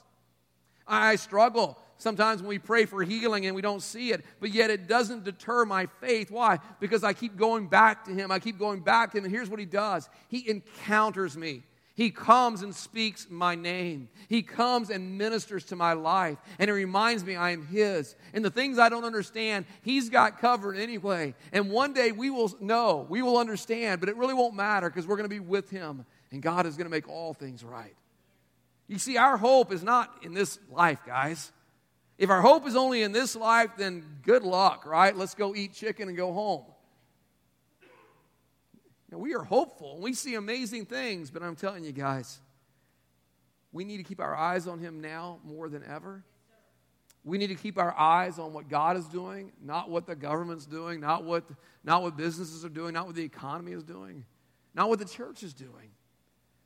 [0.88, 4.70] I struggle sometimes when we pray for healing and we don't see it, but yet
[4.70, 6.32] it doesn't deter my faith.
[6.32, 6.60] Why?
[6.80, 8.32] Because I keep going back to Him.
[8.32, 11.64] I keep going back to Him, and here's what He does He encounters me.
[12.02, 14.10] He comes and speaks my name.
[14.28, 16.40] He comes and ministers to my life.
[16.58, 18.16] And he reminds me I am His.
[18.34, 21.36] And the things I don't understand, He's got covered anyway.
[21.54, 25.06] And one day we will know, we will understand, but it really won't matter because
[25.06, 26.08] we're going to be with Him.
[26.32, 27.96] And God is going to make all things right.
[28.88, 31.52] You see, our hope is not in this life, guys.
[32.18, 35.16] If our hope is only in this life, then good luck, right?
[35.16, 36.64] Let's go eat chicken and go home.
[39.12, 42.40] Now, we are hopeful and we see amazing things, but I'm telling you guys,
[43.74, 46.24] we need to keep our eyes on Him now more than ever.
[47.24, 50.66] We need to keep our eyes on what God is doing, not what the government's
[50.66, 51.44] doing, not what,
[51.84, 54.26] not what businesses are doing, not what the economy is doing,
[54.74, 55.92] not what the church is doing.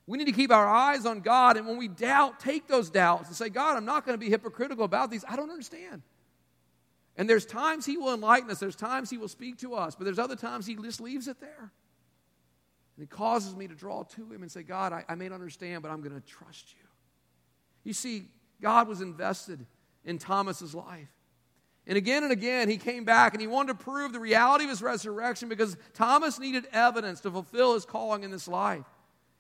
[0.08, 3.28] We need to keep our eyes on God, and when we doubt, take those doubts
[3.28, 5.26] and say, God, I'm not going to be hypocritical about these.
[5.28, 6.04] I don't understand.
[7.18, 10.06] And there's times He will enlighten us, there's times He will speak to us, but
[10.06, 11.72] there's other times He just leaves it there.
[12.96, 15.36] And it causes me to draw to Him and say, God, I, I may not
[15.36, 16.88] understand, but I'm going to trust you.
[17.84, 18.30] You see,
[18.62, 19.66] God was invested
[20.04, 21.10] in Thomas's life.
[21.88, 24.72] And again and again, he came back and he wanted to prove the reality of
[24.72, 28.86] his resurrection because Thomas needed evidence to fulfill his calling in this life.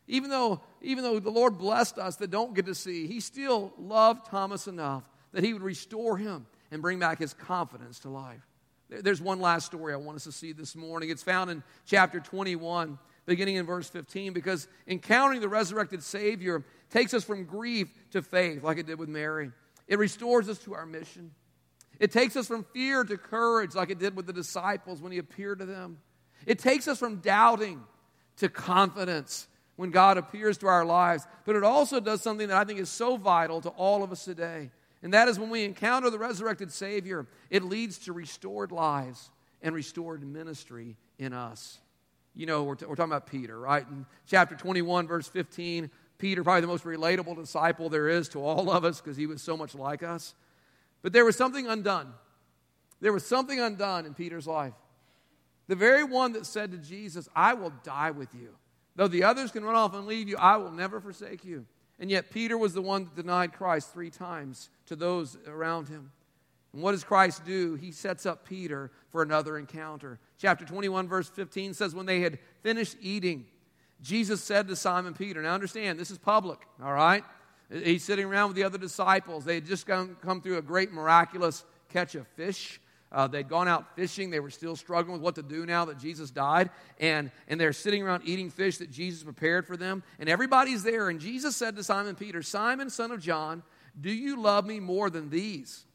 [0.07, 3.73] Even though, even though the Lord blessed us that don't get to see, he still
[3.79, 8.45] loved Thomas enough that he would restore him and bring back his confidence to life.
[8.89, 11.09] There's one last story I want us to see this morning.
[11.09, 17.13] It's found in chapter 21, beginning in verse 15, because encountering the resurrected Savior takes
[17.13, 19.51] us from grief to faith, like it did with Mary.
[19.87, 21.31] It restores us to our mission.
[21.99, 25.17] It takes us from fear to courage, like it did with the disciples when he
[25.17, 25.99] appeared to them.
[26.45, 27.81] It takes us from doubting
[28.37, 31.25] to confidence when God appears to our lives.
[31.45, 34.25] But it also does something that I think is so vital to all of us
[34.25, 34.71] today.
[35.01, 39.29] And that is when we encounter the resurrected Savior, it leads to restored lives
[39.61, 41.79] and restored ministry in us.
[42.35, 43.87] You know, we're, t- we're talking about Peter, right?
[43.87, 48.69] In chapter 21, verse 15, Peter, probably the most relatable disciple there is to all
[48.69, 50.35] of us because he was so much like us.
[51.01, 52.13] But there was something undone.
[53.01, 54.73] There was something undone in Peter's life.
[55.67, 58.55] The very one that said to Jesus, I will die with you.
[58.95, 61.65] Though the others can run off and leave you, I will never forsake you.
[61.99, 66.11] And yet, Peter was the one that denied Christ three times to those around him.
[66.75, 67.75] And what does Christ do?
[67.75, 70.19] He sets up Peter for another encounter.
[70.37, 73.45] Chapter 21, verse 15 says, When they had finished eating,
[74.01, 77.23] Jesus said to Simon Peter, Now understand, this is public, all right?
[77.71, 79.45] He's sitting around with the other disciples.
[79.45, 82.81] They had just come, come through a great miraculous catch of fish.
[83.09, 84.29] Uh, they'd gone out fishing.
[84.29, 86.69] They were still struggling with what to do now that Jesus died.
[86.99, 90.03] And, and they're sitting around eating fish that Jesus prepared for them.
[90.19, 91.07] And everybody's there.
[91.07, 93.63] And Jesus said to Simon Peter, Simon, son of John,
[93.99, 95.85] do you love me more than these?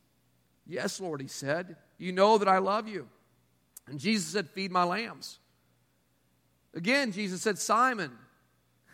[0.70, 1.74] Yes, Lord, he said.
[1.98, 3.08] You know that I love you.
[3.88, 5.40] And Jesus said, Feed my lambs.
[6.74, 8.12] Again, Jesus said, Simon,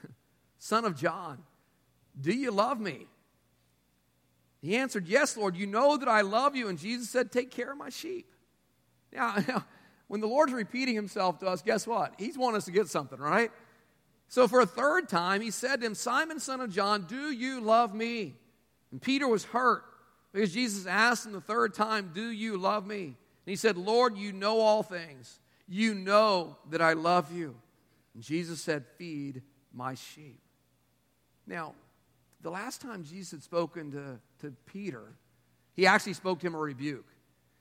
[0.58, 1.38] son of John,
[2.18, 3.06] do you love me?
[4.62, 6.68] He answered, Yes, Lord, you know that I love you.
[6.68, 8.32] And Jesus said, Take care of my sheep.
[9.12, 9.64] Now, now
[10.08, 12.14] when the Lord's repeating himself to us, guess what?
[12.16, 13.50] He's wanting us to get something, right?
[14.28, 17.60] So for a third time, he said to him, Simon, son of John, do you
[17.60, 18.34] love me?
[18.90, 19.84] And Peter was hurt
[20.36, 23.04] because Jesus asked him the third time, Do you love me?
[23.04, 23.14] And
[23.46, 25.38] he said, Lord, you know all things.
[25.66, 27.54] You know that I love you.
[28.12, 29.40] And Jesus said, Feed
[29.72, 30.38] my sheep.
[31.46, 31.72] Now,
[32.42, 35.14] the last time Jesus had spoken to, to Peter,
[35.72, 37.06] he actually spoke to him a rebuke.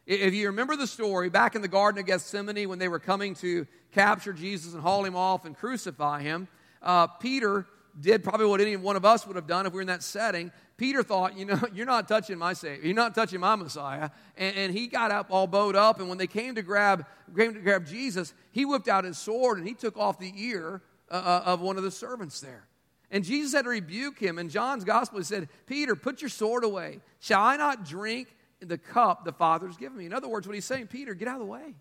[0.06, 3.36] If you remember the story, back in the Garden of Gethsemane when they were coming
[3.36, 6.50] to capture Jesus and haul him off and crucify him,
[6.82, 7.68] uh, Peter
[8.00, 10.04] did probably what any one of us would have done if we were in that
[10.04, 10.52] setting.
[10.78, 12.86] Peter thought, you know, you're not touching my Savior.
[12.86, 14.10] You're not touching my Messiah.
[14.38, 16.00] And, and, he got up all bowed up.
[16.00, 17.06] And when they came to grab,
[17.36, 20.82] came to grab Jesus, he whipped out his sword and he took off the ear
[21.10, 22.68] uh, uh of one of the servants there.
[23.12, 24.38] And Jesus had to rebuke him.
[24.40, 27.00] In John's gospel, he said, Peter, put your sword away.
[27.20, 30.06] Shall I not drink the cup the Father's given me?
[30.06, 31.76] In other words, what he's saying, Peter, get out of the way.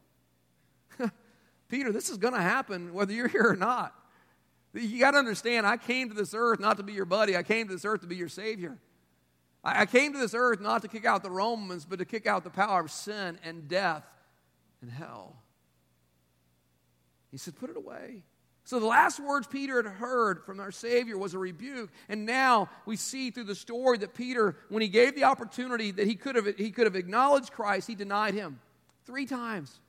[1.69, 3.95] Peter, this is going to happen whether you're here or not.
[4.75, 7.37] You got to understand, I came to this earth not to be your buddy.
[7.37, 8.77] I came to this earth to be your Savior.
[9.63, 12.45] I came to this earth not to kick out the Romans, but to kick out
[12.45, 14.05] the power of sin and death
[14.83, 15.37] and hell.
[17.31, 18.25] He said, Put it away.
[18.65, 21.91] So the last words Peter had heard from our Savior was a rebuke.
[22.09, 26.07] And now we see through the story that Peter, when he gave the opportunity that
[26.07, 28.59] he could have, he could have acknowledged Christ, he denied him
[29.05, 29.81] three times.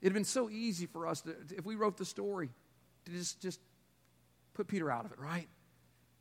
[0.00, 2.52] It had been so easy for us to, if we wrote the story, to
[3.12, 3.60] just, just
[4.54, 5.48] put Peter out of it, right?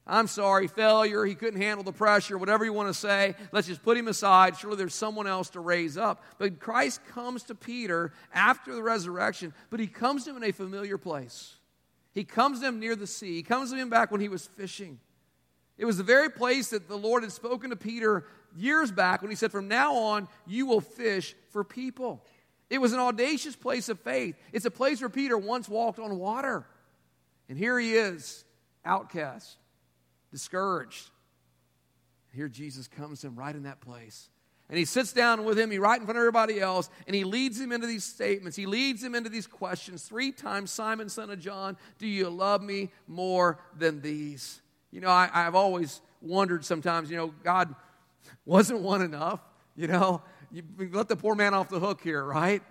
[0.09, 3.35] I'm sorry, failure, he couldn't handle the pressure, whatever you want to say.
[3.51, 4.55] Let's just put him aside.
[4.55, 6.23] Surely there's someone else to raise up.
[6.37, 10.53] But Christ comes to Peter after the resurrection, but he comes to him in a
[10.53, 11.55] familiar place.
[12.13, 13.35] He comes to him near the sea.
[13.35, 14.99] He comes to him back when he was fishing.
[15.77, 19.29] It was the very place that the Lord had spoken to Peter years back when
[19.29, 22.23] he said, From now on, you will fish for people.
[22.69, 24.35] It was an audacious place of faith.
[24.51, 26.65] It's a place where Peter once walked on water.
[27.49, 28.43] And here he is,
[28.83, 29.57] outcast
[30.31, 31.09] discouraged.
[32.33, 34.29] Here Jesus comes to him right in that place.
[34.69, 37.23] And he sits down with him, he right in front of everybody else, and he
[37.23, 38.57] leads him into these statements.
[38.57, 40.03] He leads him into these questions.
[40.03, 44.61] Three times, Simon, son of John, do you love me more than these?
[44.91, 47.73] You know, I, have always wondered sometimes, you know, God
[48.45, 49.39] wasn't one enough.
[49.77, 52.61] You know, you let the poor man off the hook here, right?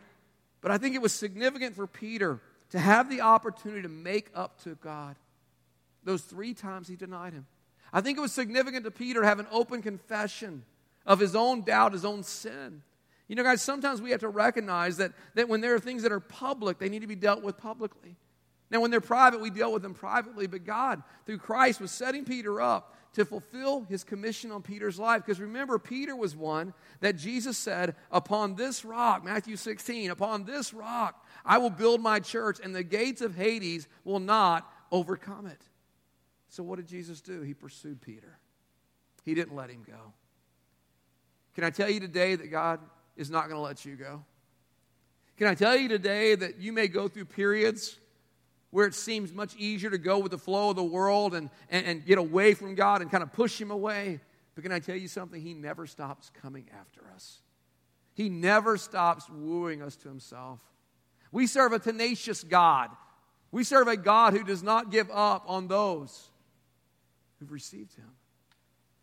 [0.60, 4.62] But I think it was significant for Peter to have the opportunity to make up
[4.64, 5.16] to God
[6.06, 7.46] those three times he denied him.
[7.92, 10.64] I think it was significant to Peter to have an open confession
[11.04, 12.82] of his own doubt, his own sin.
[13.28, 16.12] You know, guys, sometimes we have to recognize that, that when there are things that
[16.12, 18.16] are public, they need to be dealt with publicly.
[18.70, 22.24] Now, when they're private, we deal with them privately, but God, through Christ, was setting
[22.24, 25.24] Peter up to fulfill his commission on Peter's life.
[25.24, 30.74] Because remember, Peter was one that Jesus said, Upon this rock, Matthew 16, upon this
[30.74, 35.62] rock, I will build my church, and the gates of Hades will not overcome it.
[36.50, 37.40] So, what did Jesus do?
[37.40, 38.38] He pursued Peter,
[39.24, 40.12] he didn't let him go.
[41.54, 42.80] Can I tell you today that God
[43.16, 44.26] is not going to let you go?
[45.38, 47.96] Can I tell you today that you may go through periods
[48.76, 51.86] where it seems much easier to go with the flow of the world and, and,
[51.86, 54.20] and, get away from God and kind of push Him away?
[54.54, 55.40] But can I tell you something?
[55.40, 57.38] He never stops coming after us.
[58.12, 60.60] He never stops wooing us to himself.
[61.32, 62.90] We serve a tenacious God.
[63.50, 66.28] We serve a God who does not give up on those
[67.38, 68.10] who've received him.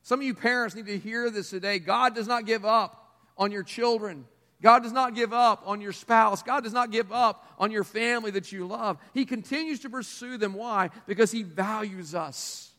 [0.03, 1.79] Some of you parents need to hear this today.
[1.79, 4.25] God does not give up on your children.
[4.63, 6.41] God does not give up on your spouse.
[6.41, 8.97] God does not give up on your family that you love.
[9.13, 10.53] He continues to pursue them.
[10.53, 10.89] Why?
[11.05, 12.71] Because He values us.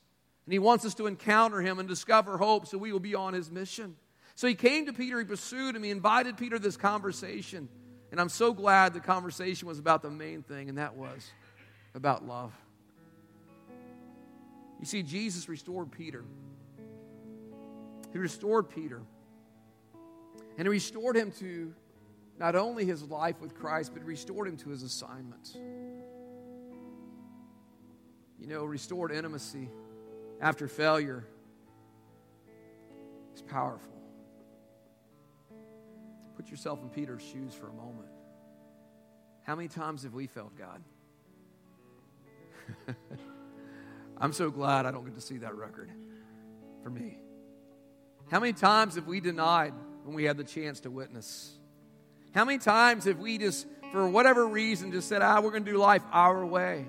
[0.47, 3.35] And He wants us to encounter Him and discover hope so we will be on
[3.35, 3.97] His mission.
[4.35, 7.69] So He came to Peter, He pursued him, He invited Peter to this conversation.
[8.11, 11.31] And I'm so glad the conversation was about the main thing, and that was
[11.95, 12.53] about love.
[14.81, 16.25] You see, Jesus restored Peter.
[18.13, 19.03] He restored Peter.
[20.57, 21.75] And he restored him to
[22.39, 25.57] not only his life with Christ, but restored him to his assignment.
[28.39, 29.69] You know, restored intimacy
[30.41, 31.25] after failure
[33.35, 33.95] is powerful.
[36.37, 38.09] Put yourself in Peter's shoes for a moment.
[39.43, 40.83] How many times have we felt God?
[44.19, 45.91] I'm so glad I don't get to see that record
[46.83, 47.19] for me.
[48.31, 49.75] How many times have we denied
[50.05, 51.53] when we had the chance to witness?
[52.35, 55.71] How many times have we just, for whatever reason, just said, ah, we're going to
[55.73, 56.85] do life our way?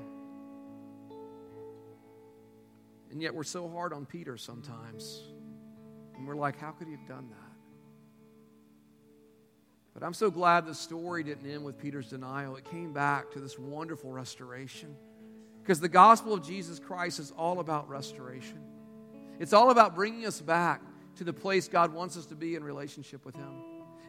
[3.12, 5.22] And yet we're so hard on Peter sometimes.
[6.18, 7.46] And we're like, how could he have done that?
[9.94, 12.58] But I'm so glad the story didn't end with Peter's denial.
[12.58, 14.94] It came back to this wonderful restoration.
[15.62, 18.60] Because the gospel of Jesus Christ is all about restoration.
[19.40, 20.82] It's all about bringing us back
[21.16, 23.52] to the place God wants us to be in relationship with Him.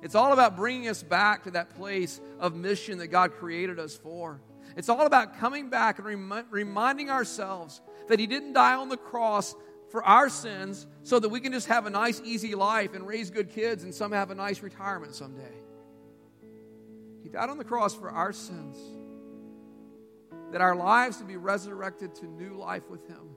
[0.02, 3.96] It's all about bringing us back to that place of mission that God created us
[3.96, 4.40] for.
[4.76, 8.96] It's all about coming back and rem- reminding ourselves that He didn't die on the
[8.96, 9.54] cross
[9.90, 13.30] for our sins so that we can just have a nice, easy life and raise
[13.30, 15.54] good kids and some have a nice retirement someday.
[17.22, 18.76] He died on the cross for our sins,
[20.52, 23.36] that our lives would be resurrected to new life with Him,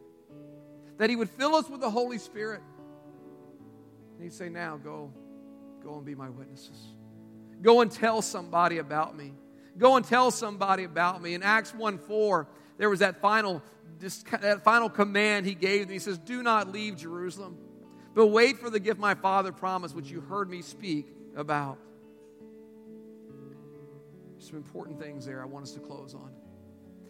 [0.98, 2.62] that He would fill us with the Holy Spirit
[4.20, 5.14] and he'd say, Now go,
[5.82, 6.94] go and be my witnesses.
[7.62, 9.34] Go and tell somebody about me.
[9.78, 11.36] Go and tell somebody about me.
[11.36, 12.48] In Acts 1 4,
[12.78, 13.64] there was that final,
[14.00, 15.94] that final command he gave them.
[15.94, 17.58] He says, Do not leave Jerusalem,
[18.14, 21.08] but wait for the gift my father promised, which you heard me speak
[21.38, 21.78] about.
[24.40, 26.32] Some important things there I want us to close on.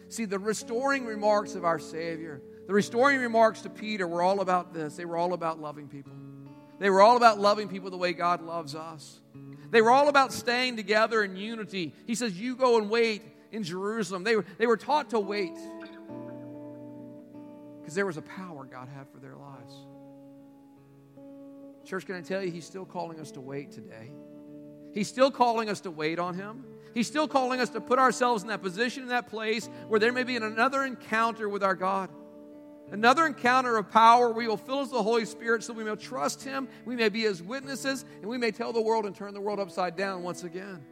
[0.08, 4.72] See, the restoring remarks of our Savior, the restoring remarks to Peter were all about
[4.72, 4.94] this.
[4.94, 6.12] They were all about loving people.
[6.80, 9.20] They were all about loving people the way God loves us.
[9.70, 11.94] They were all about staying together in unity.
[12.06, 13.22] He says, You go and wait
[13.52, 14.24] in Jerusalem.
[14.24, 15.54] They were, they were taught to wait
[17.80, 19.74] because there was a power God had for their lives.
[21.84, 24.10] Church, can I tell you, He's still calling us to wait today.
[24.94, 26.64] He's still calling us to wait on Him.
[26.94, 30.12] He's still calling us to put ourselves in that position, in that place where there
[30.12, 32.08] may be another encounter with our God.
[32.90, 35.94] Another encounter of power we will fill us with the Holy Spirit so we may
[35.94, 39.32] trust Him, we may be His witnesses, and we may tell the world and turn
[39.32, 40.84] the world upside down once again.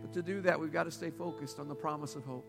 [0.00, 2.46] But to do that, we've got to stay focused on the promise of hope.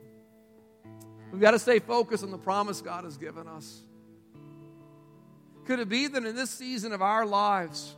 [1.32, 3.82] We've got to stay focused on the promise God has given us.
[5.66, 7.96] Could it be that in this season of our lives,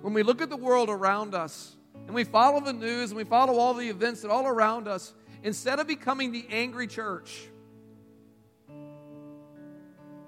[0.00, 3.24] when we look at the world around us and we follow the news and we
[3.24, 5.12] follow all the events that all around us,
[5.42, 7.48] instead of becoming the angry church,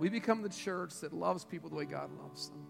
[0.05, 2.67] we become the church that loves people the way God loves them.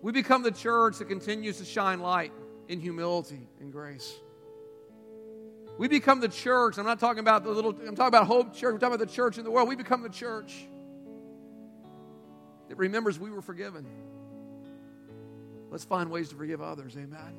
[0.00, 2.32] We become the church that continues to shine light
[2.68, 4.08] in humility and grace.
[5.76, 6.78] We become the church.
[6.78, 8.74] I'm not talking about the little, I'm talking about Hope Church.
[8.74, 9.68] I'm talking about the church in the world.
[9.68, 10.54] We become the church
[12.68, 13.84] that remembers we were forgiven.
[15.72, 16.94] Let's find ways to forgive others.
[16.96, 17.34] Amen.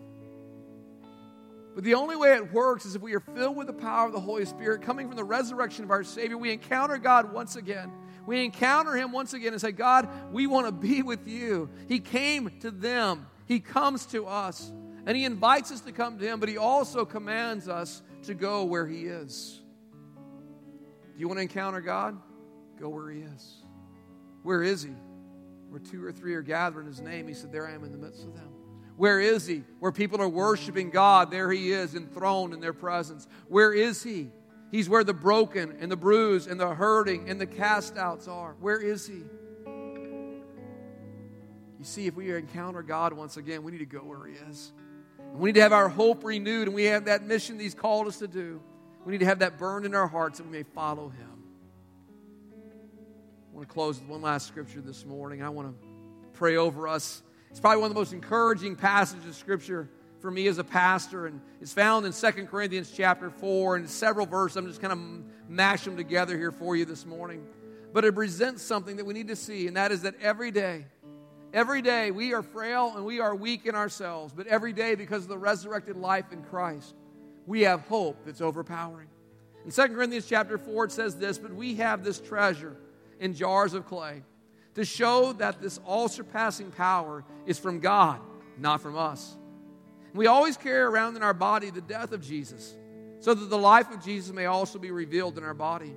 [1.74, 4.12] But the only way it works is if we are filled with the power of
[4.12, 6.38] the Holy Spirit coming from the resurrection of our Savior.
[6.38, 7.90] We encounter God once again.
[8.30, 11.68] We encounter Him once again and say, God, we want to be with you.
[11.88, 14.72] He came to them, He comes to us,
[15.08, 18.66] and He invites us to come to Him, but He also commands us to go
[18.66, 19.60] where He is.
[20.16, 22.22] Do you want to encounter God?
[22.80, 23.64] Go where He is.
[24.44, 24.94] Where is He?
[25.70, 27.92] Where two or three are gathered in His name, He said, There I am in
[27.92, 28.54] the midst of them.
[28.96, 29.64] Where is he?
[29.80, 33.28] Where people are worshiping God, there he is, enthroned in their presence.
[33.48, 34.30] Where is he?
[34.72, 38.56] He's where the broken and the bruised and the hurting and the cast outs are.
[38.60, 39.24] Where is he?
[41.80, 44.74] You see, if we encounter God once again, we need to go where he is.
[45.18, 47.74] And we need to have our hope renewed, and we have that mission that he's
[47.74, 48.62] called us to do.
[49.06, 51.44] We need to have that burned in our hearts that we may follow him.
[53.52, 55.42] I want to close with one last scripture this morning.
[55.42, 55.88] I want to
[56.34, 59.90] pray over us It's probably one of the most encouraging passages of Scripture
[60.22, 64.26] for me as a pastor, and it's found in 2 Corinthians chapter 4 and several
[64.26, 64.58] verses.
[64.58, 67.46] I'm just kind of mash them together here for you this morning.
[67.94, 70.86] But it presents something that we need to see, and that is that every day,
[71.54, 75.24] every day we are frail and we are weak in ourselves, but every day because
[75.24, 76.96] of the resurrected life in Christ,
[77.48, 79.08] we have hope that's overpowering.
[79.66, 82.76] In 2 Corinthians chapter 4, it says this, but we have this treasure
[83.20, 84.24] in jars of clay
[84.76, 88.20] to show that this all surpassing power is from God,
[88.58, 89.36] not from us.
[90.14, 92.76] We always carry around in our body the death of Jesus,
[93.20, 95.94] so that the life of Jesus may also be revealed in our body.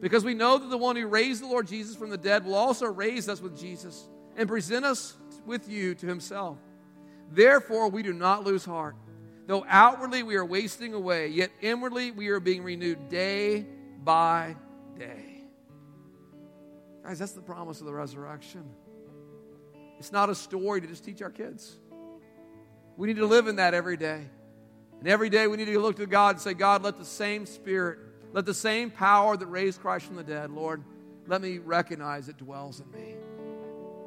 [0.00, 2.56] Because we know that the one who raised the Lord Jesus from the dead will
[2.56, 5.16] also raise us with Jesus and present us
[5.46, 6.58] with you to himself.
[7.30, 8.96] Therefore, we do not lose heart.
[9.46, 13.66] Though outwardly we are wasting away, yet inwardly we are being renewed day
[14.02, 14.56] by
[14.98, 15.44] day.
[17.04, 18.64] Guys, that's the promise of the resurrection.
[19.98, 21.78] It's not a story to just teach our kids.
[22.96, 24.24] We need to live in that every day.
[25.00, 27.46] And every day we need to look to God and say, God, let the same
[27.46, 27.98] spirit,
[28.32, 30.82] let the same power that raised Christ from the dead, Lord,
[31.26, 33.16] let me recognize it dwells in me.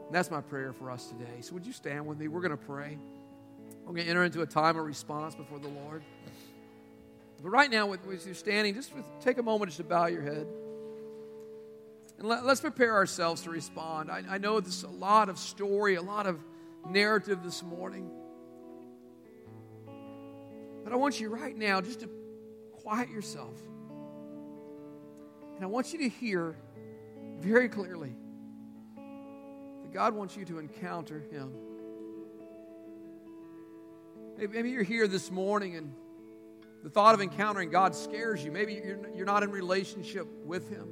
[0.06, 1.42] And that's my prayer for us today.
[1.42, 2.28] So would you stand with me?
[2.28, 2.98] We're going to pray.
[3.86, 6.04] We're going to enter into a time of response before the Lord.
[7.42, 10.22] But right now, with, with you standing, just take a moment just to bow your
[10.22, 10.48] head.
[12.18, 14.10] And let, us prepare ourselves to respond.
[14.10, 16.40] I, I know there's a lot of story, a lot of
[16.90, 18.10] narrative this morning.
[20.86, 22.10] But I want you right now just to
[22.72, 23.58] quiet yourself.
[25.56, 26.56] And I want you to hear
[27.40, 28.16] very clearly
[28.96, 31.54] that God wants you to encounter Him.
[34.38, 35.92] Maybe you're here this morning and
[36.84, 38.52] the thought of encountering God scares you.
[38.52, 38.80] Maybe
[39.16, 40.88] you're not in relationship with Him.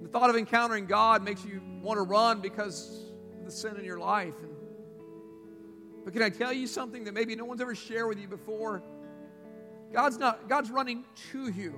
[0.00, 3.84] The thought of encountering God makes you want to run because of the sin in
[3.84, 4.34] your life.
[4.42, 4.53] And
[6.04, 8.82] but can I tell you something that maybe no one's ever shared with you before?
[9.92, 11.74] God's not God's running to you.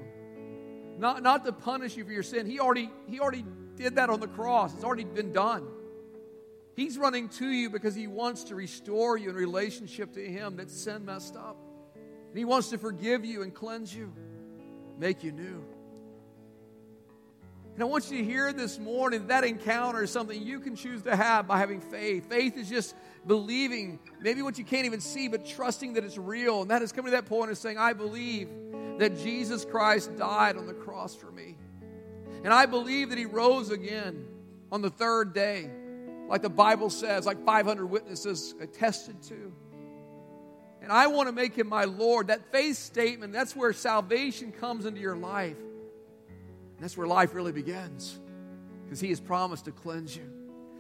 [0.99, 2.47] Not, not to punish you for your sin.
[2.47, 3.45] He already, he already
[3.77, 4.75] did that on the cross.
[4.75, 5.69] It's already been done.
[6.75, 10.71] He's running to you because he wants to restore you in relationship to him that
[10.71, 11.57] sin messed up.
[11.95, 14.13] And he wants to forgive you and cleanse you,
[14.99, 15.65] make you new.
[17.77, 21.03] And I want you to hear this morning that encounter is something you can choose
[21.03, 22.27] to have by having faith.
[22.27, 22.97] Faith is just
[23.27, 26.63] believing, maybe what you can't even see, but trusting that it's real.
[26.63, 28.49] And that is coming to that point of saying, I believe
[28.99, 31.59] that Jesus Christ died on the cross for me.
[32.45, 34.27] And I believe that he rose again
[34.73, 35.71] on the third day,
[36.29, 39.53] like the Bible says, like 500 witnesses attested to.
[40.81, 42.29] And I want to make him my Lord.
[42.29, 45.59] That faith statement, that's where salvation comes into your life.
[46.77, 48.19] And that's where life really begins
[48.85, 50.31] because He has promised to cleanse you,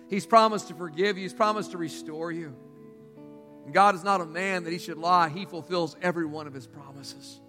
[0.08, 2.54] He's promised to forgive you, He's promised to restore you.
[3.64, 6.52] And God is not a man that He should lie, He fulfills every one of
[6.52, 7.40] His promises.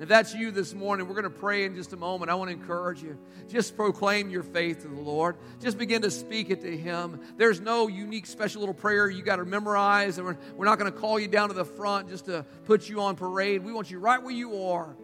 [0.00, 2.30] If that's you this morning, we're going to pray in just a moment.
[2.30, 3.18] I want to encourage you.
[3.50, 5.36] Just proclaim your faith to the Lord.
[5.60, 7.20] Just begin to speak it to Him.
[7.36, 10.90] There's no unique, special little prayer you got to memorize, and we're, we're not going
[10.90, 13.62] to call you down to the front just to put you on parade.
[13.62, 14.96] We want you right where you are.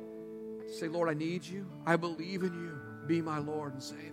[0.79, 1.67] Say, Lord, I need you.
[1.85, 4.13] I believe in you be my Lord and Savior.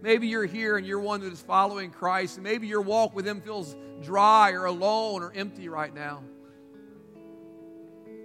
[0.00, 3.26] Maybe you're here and you're one that is following Christ, and maybe your walk with
[3.26, 6.22] Him feels dry or alone or empty right now.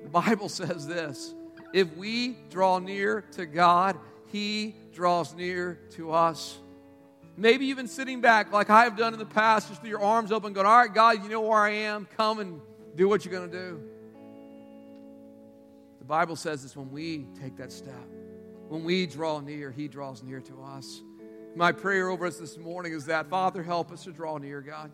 [0.03, 1.33] The Bible says this
[1.73, 3.97] if we draw near to God,
[4.31, 6.59] He draws near to us.
[7.35, 10.01] Maybe you've been sitting back like I have done in the past, just with your
[10.01, 12.07] arms open, going, All right, God, you know where I am.
[12.15, 12.61] Come and
[12.95, 13.81] do what you're going to do.
[15.97, 17.95] The Bible says it's when we take that step.
[18.73, 21.03] When we draw near, He draws near to us.
[21.55, 24.91] My prayer over us this morning is that, Father, help us to draw near, God.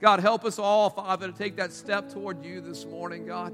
[0.00, 3.52] God, help us all, Father, to take that step toward you this morning, God.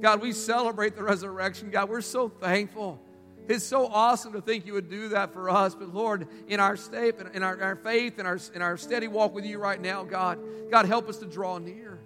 [0.00, 1.68] God, we celebrate the resurrection.
[1.68, 3.00] God, we're so thankful.
[3.48, 5.74] It's so awesome to think you would do that for us.
[5.74, 9.34] But Lord, in our state, in our, our faith, in our, in our steady walk
[9.34, 10.38] with you right now, God,
[10.70, 11.98] God, help us to draw near.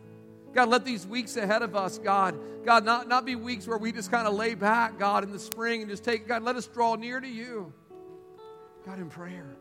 [0.54, 3.90] God, let these weeks ahead of us, God, God, not, not be weeks where we
[3.90, 6.66] just kind of lay back, God, in the spring and just take, God, let us
[6.66, 7.72] draw near to you.
[8.84, 9.56] God, in prayer.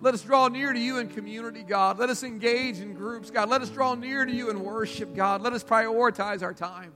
[0.00, 1.98] Let us draw near to you in community, God.
[1.98, 3.48] Let us engage in groups, God.
[3.48, 5.40] Let us draw near to you in worship, God.
[5.40, 6.92] Let us prioritize our time.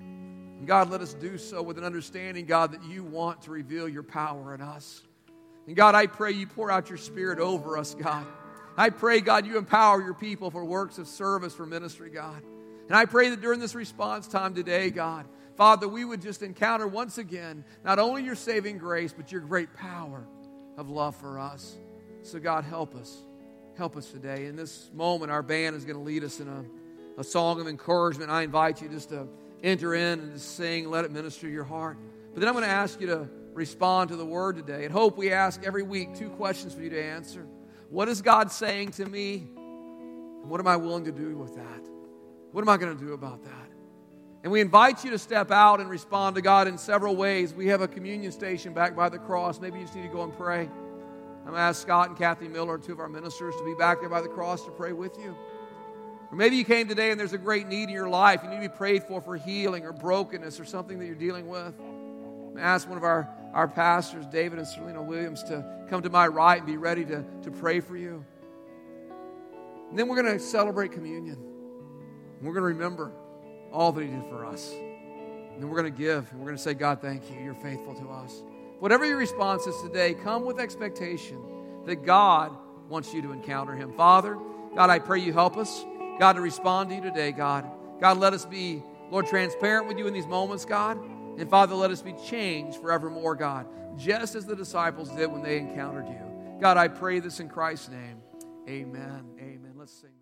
[0.00, 3.88] And God, let us do so with an understanding, God, that you want to reveal
[3.88, 5.02] your power in us.
[5.66, 8.26] And God, I pray you pour out your spirit over us, God.
[8.82, 12.42] I pray, God, you empower your people for works of service for ministry, God.
[12.88, 15.24] And I pray that during this response time today, God,
[15.56, 19.72] Father, we would just encounter once again not only your saving grace, but your great
[19.74, 20.26] power
[20.76, 21.76] of love for us.
[22.22, 23.16] So, God, help us.
[23.78, 24.46] help us today.
[24.46, 26.64] In this moment, our band is going to lead us in a,
[27.20, 28.32] a song of encouragement.
[28.32, 29.28] I invite you just to
[29.62, 31.98] enter in and just sing, let it minister your heart.
[32.34, 34.84] But then I'm going to ask you to respond to the word today.
[34.84, 37.46] And Hope, we ask every week two questions for you to answer.
[37.92, 39.46] What is God saying to me?
[39.54, 41.88] And what am I willing to do with that?
[42.52, 43.68] What am I going to do about that?
[44.42, 47.52] And we invite you to step out and respond to God in several ways.
[47.52, 49.60] We have a communion station back by the cross.
[49.60, 50.62] Maybe you just need to go and pray.
[50.62, 54.00] I'm going to ask Scott and Kathy Miller, two of our ministers, to be back
[54.00, 55.36] there by the cross to pray with you.
[56.30, 58.40] Or maybe you came today and there's a great need in your life.
[58.42, 61.46] You need to be prayed for for healing or brokenness or something that you're dealing
[61.46, 61.78] with.
[61.78, 66.26] I'm ask one of our, our pastors, David and Selena Williams, to come to my
[66.26, 68.24] right and be ready to, to pray for you.
[69.90, 71.36] And then we're going to celebrate communion.
[72.40, 73.12] We're going to remember
[73.70, 74.72] all that He did for us.
[74.72, 77.36] And then we're going to give, and we're going to say, God, thank you.
[77.42, 78.42] You're faithful to us.
[78.78, 81.40] Whatever your response is today, come with expectation
[81.86, 82.56] that God
[82.88, 83.92] wants you to encounter Him.
[83.92, 84.36] Father,
[84.74, 85.84] God, I pray you help us,
[86.18, 87.70] God, to respond to you today, God.
[88.00, 90.98] God, let us be, Lord, transparent with you in these moments, God.
[91.38, 93.66] And Father, let us be changed forevermore, God,
[93.98, 96.58] just as the disciples did when they encountered you.
[96.60, 98.22] God, I pray this in Christ's name.
[98.68, 99.24] Amen.
[99.40, 99.72] Amen.
[99.76, 100.21] Let's sing.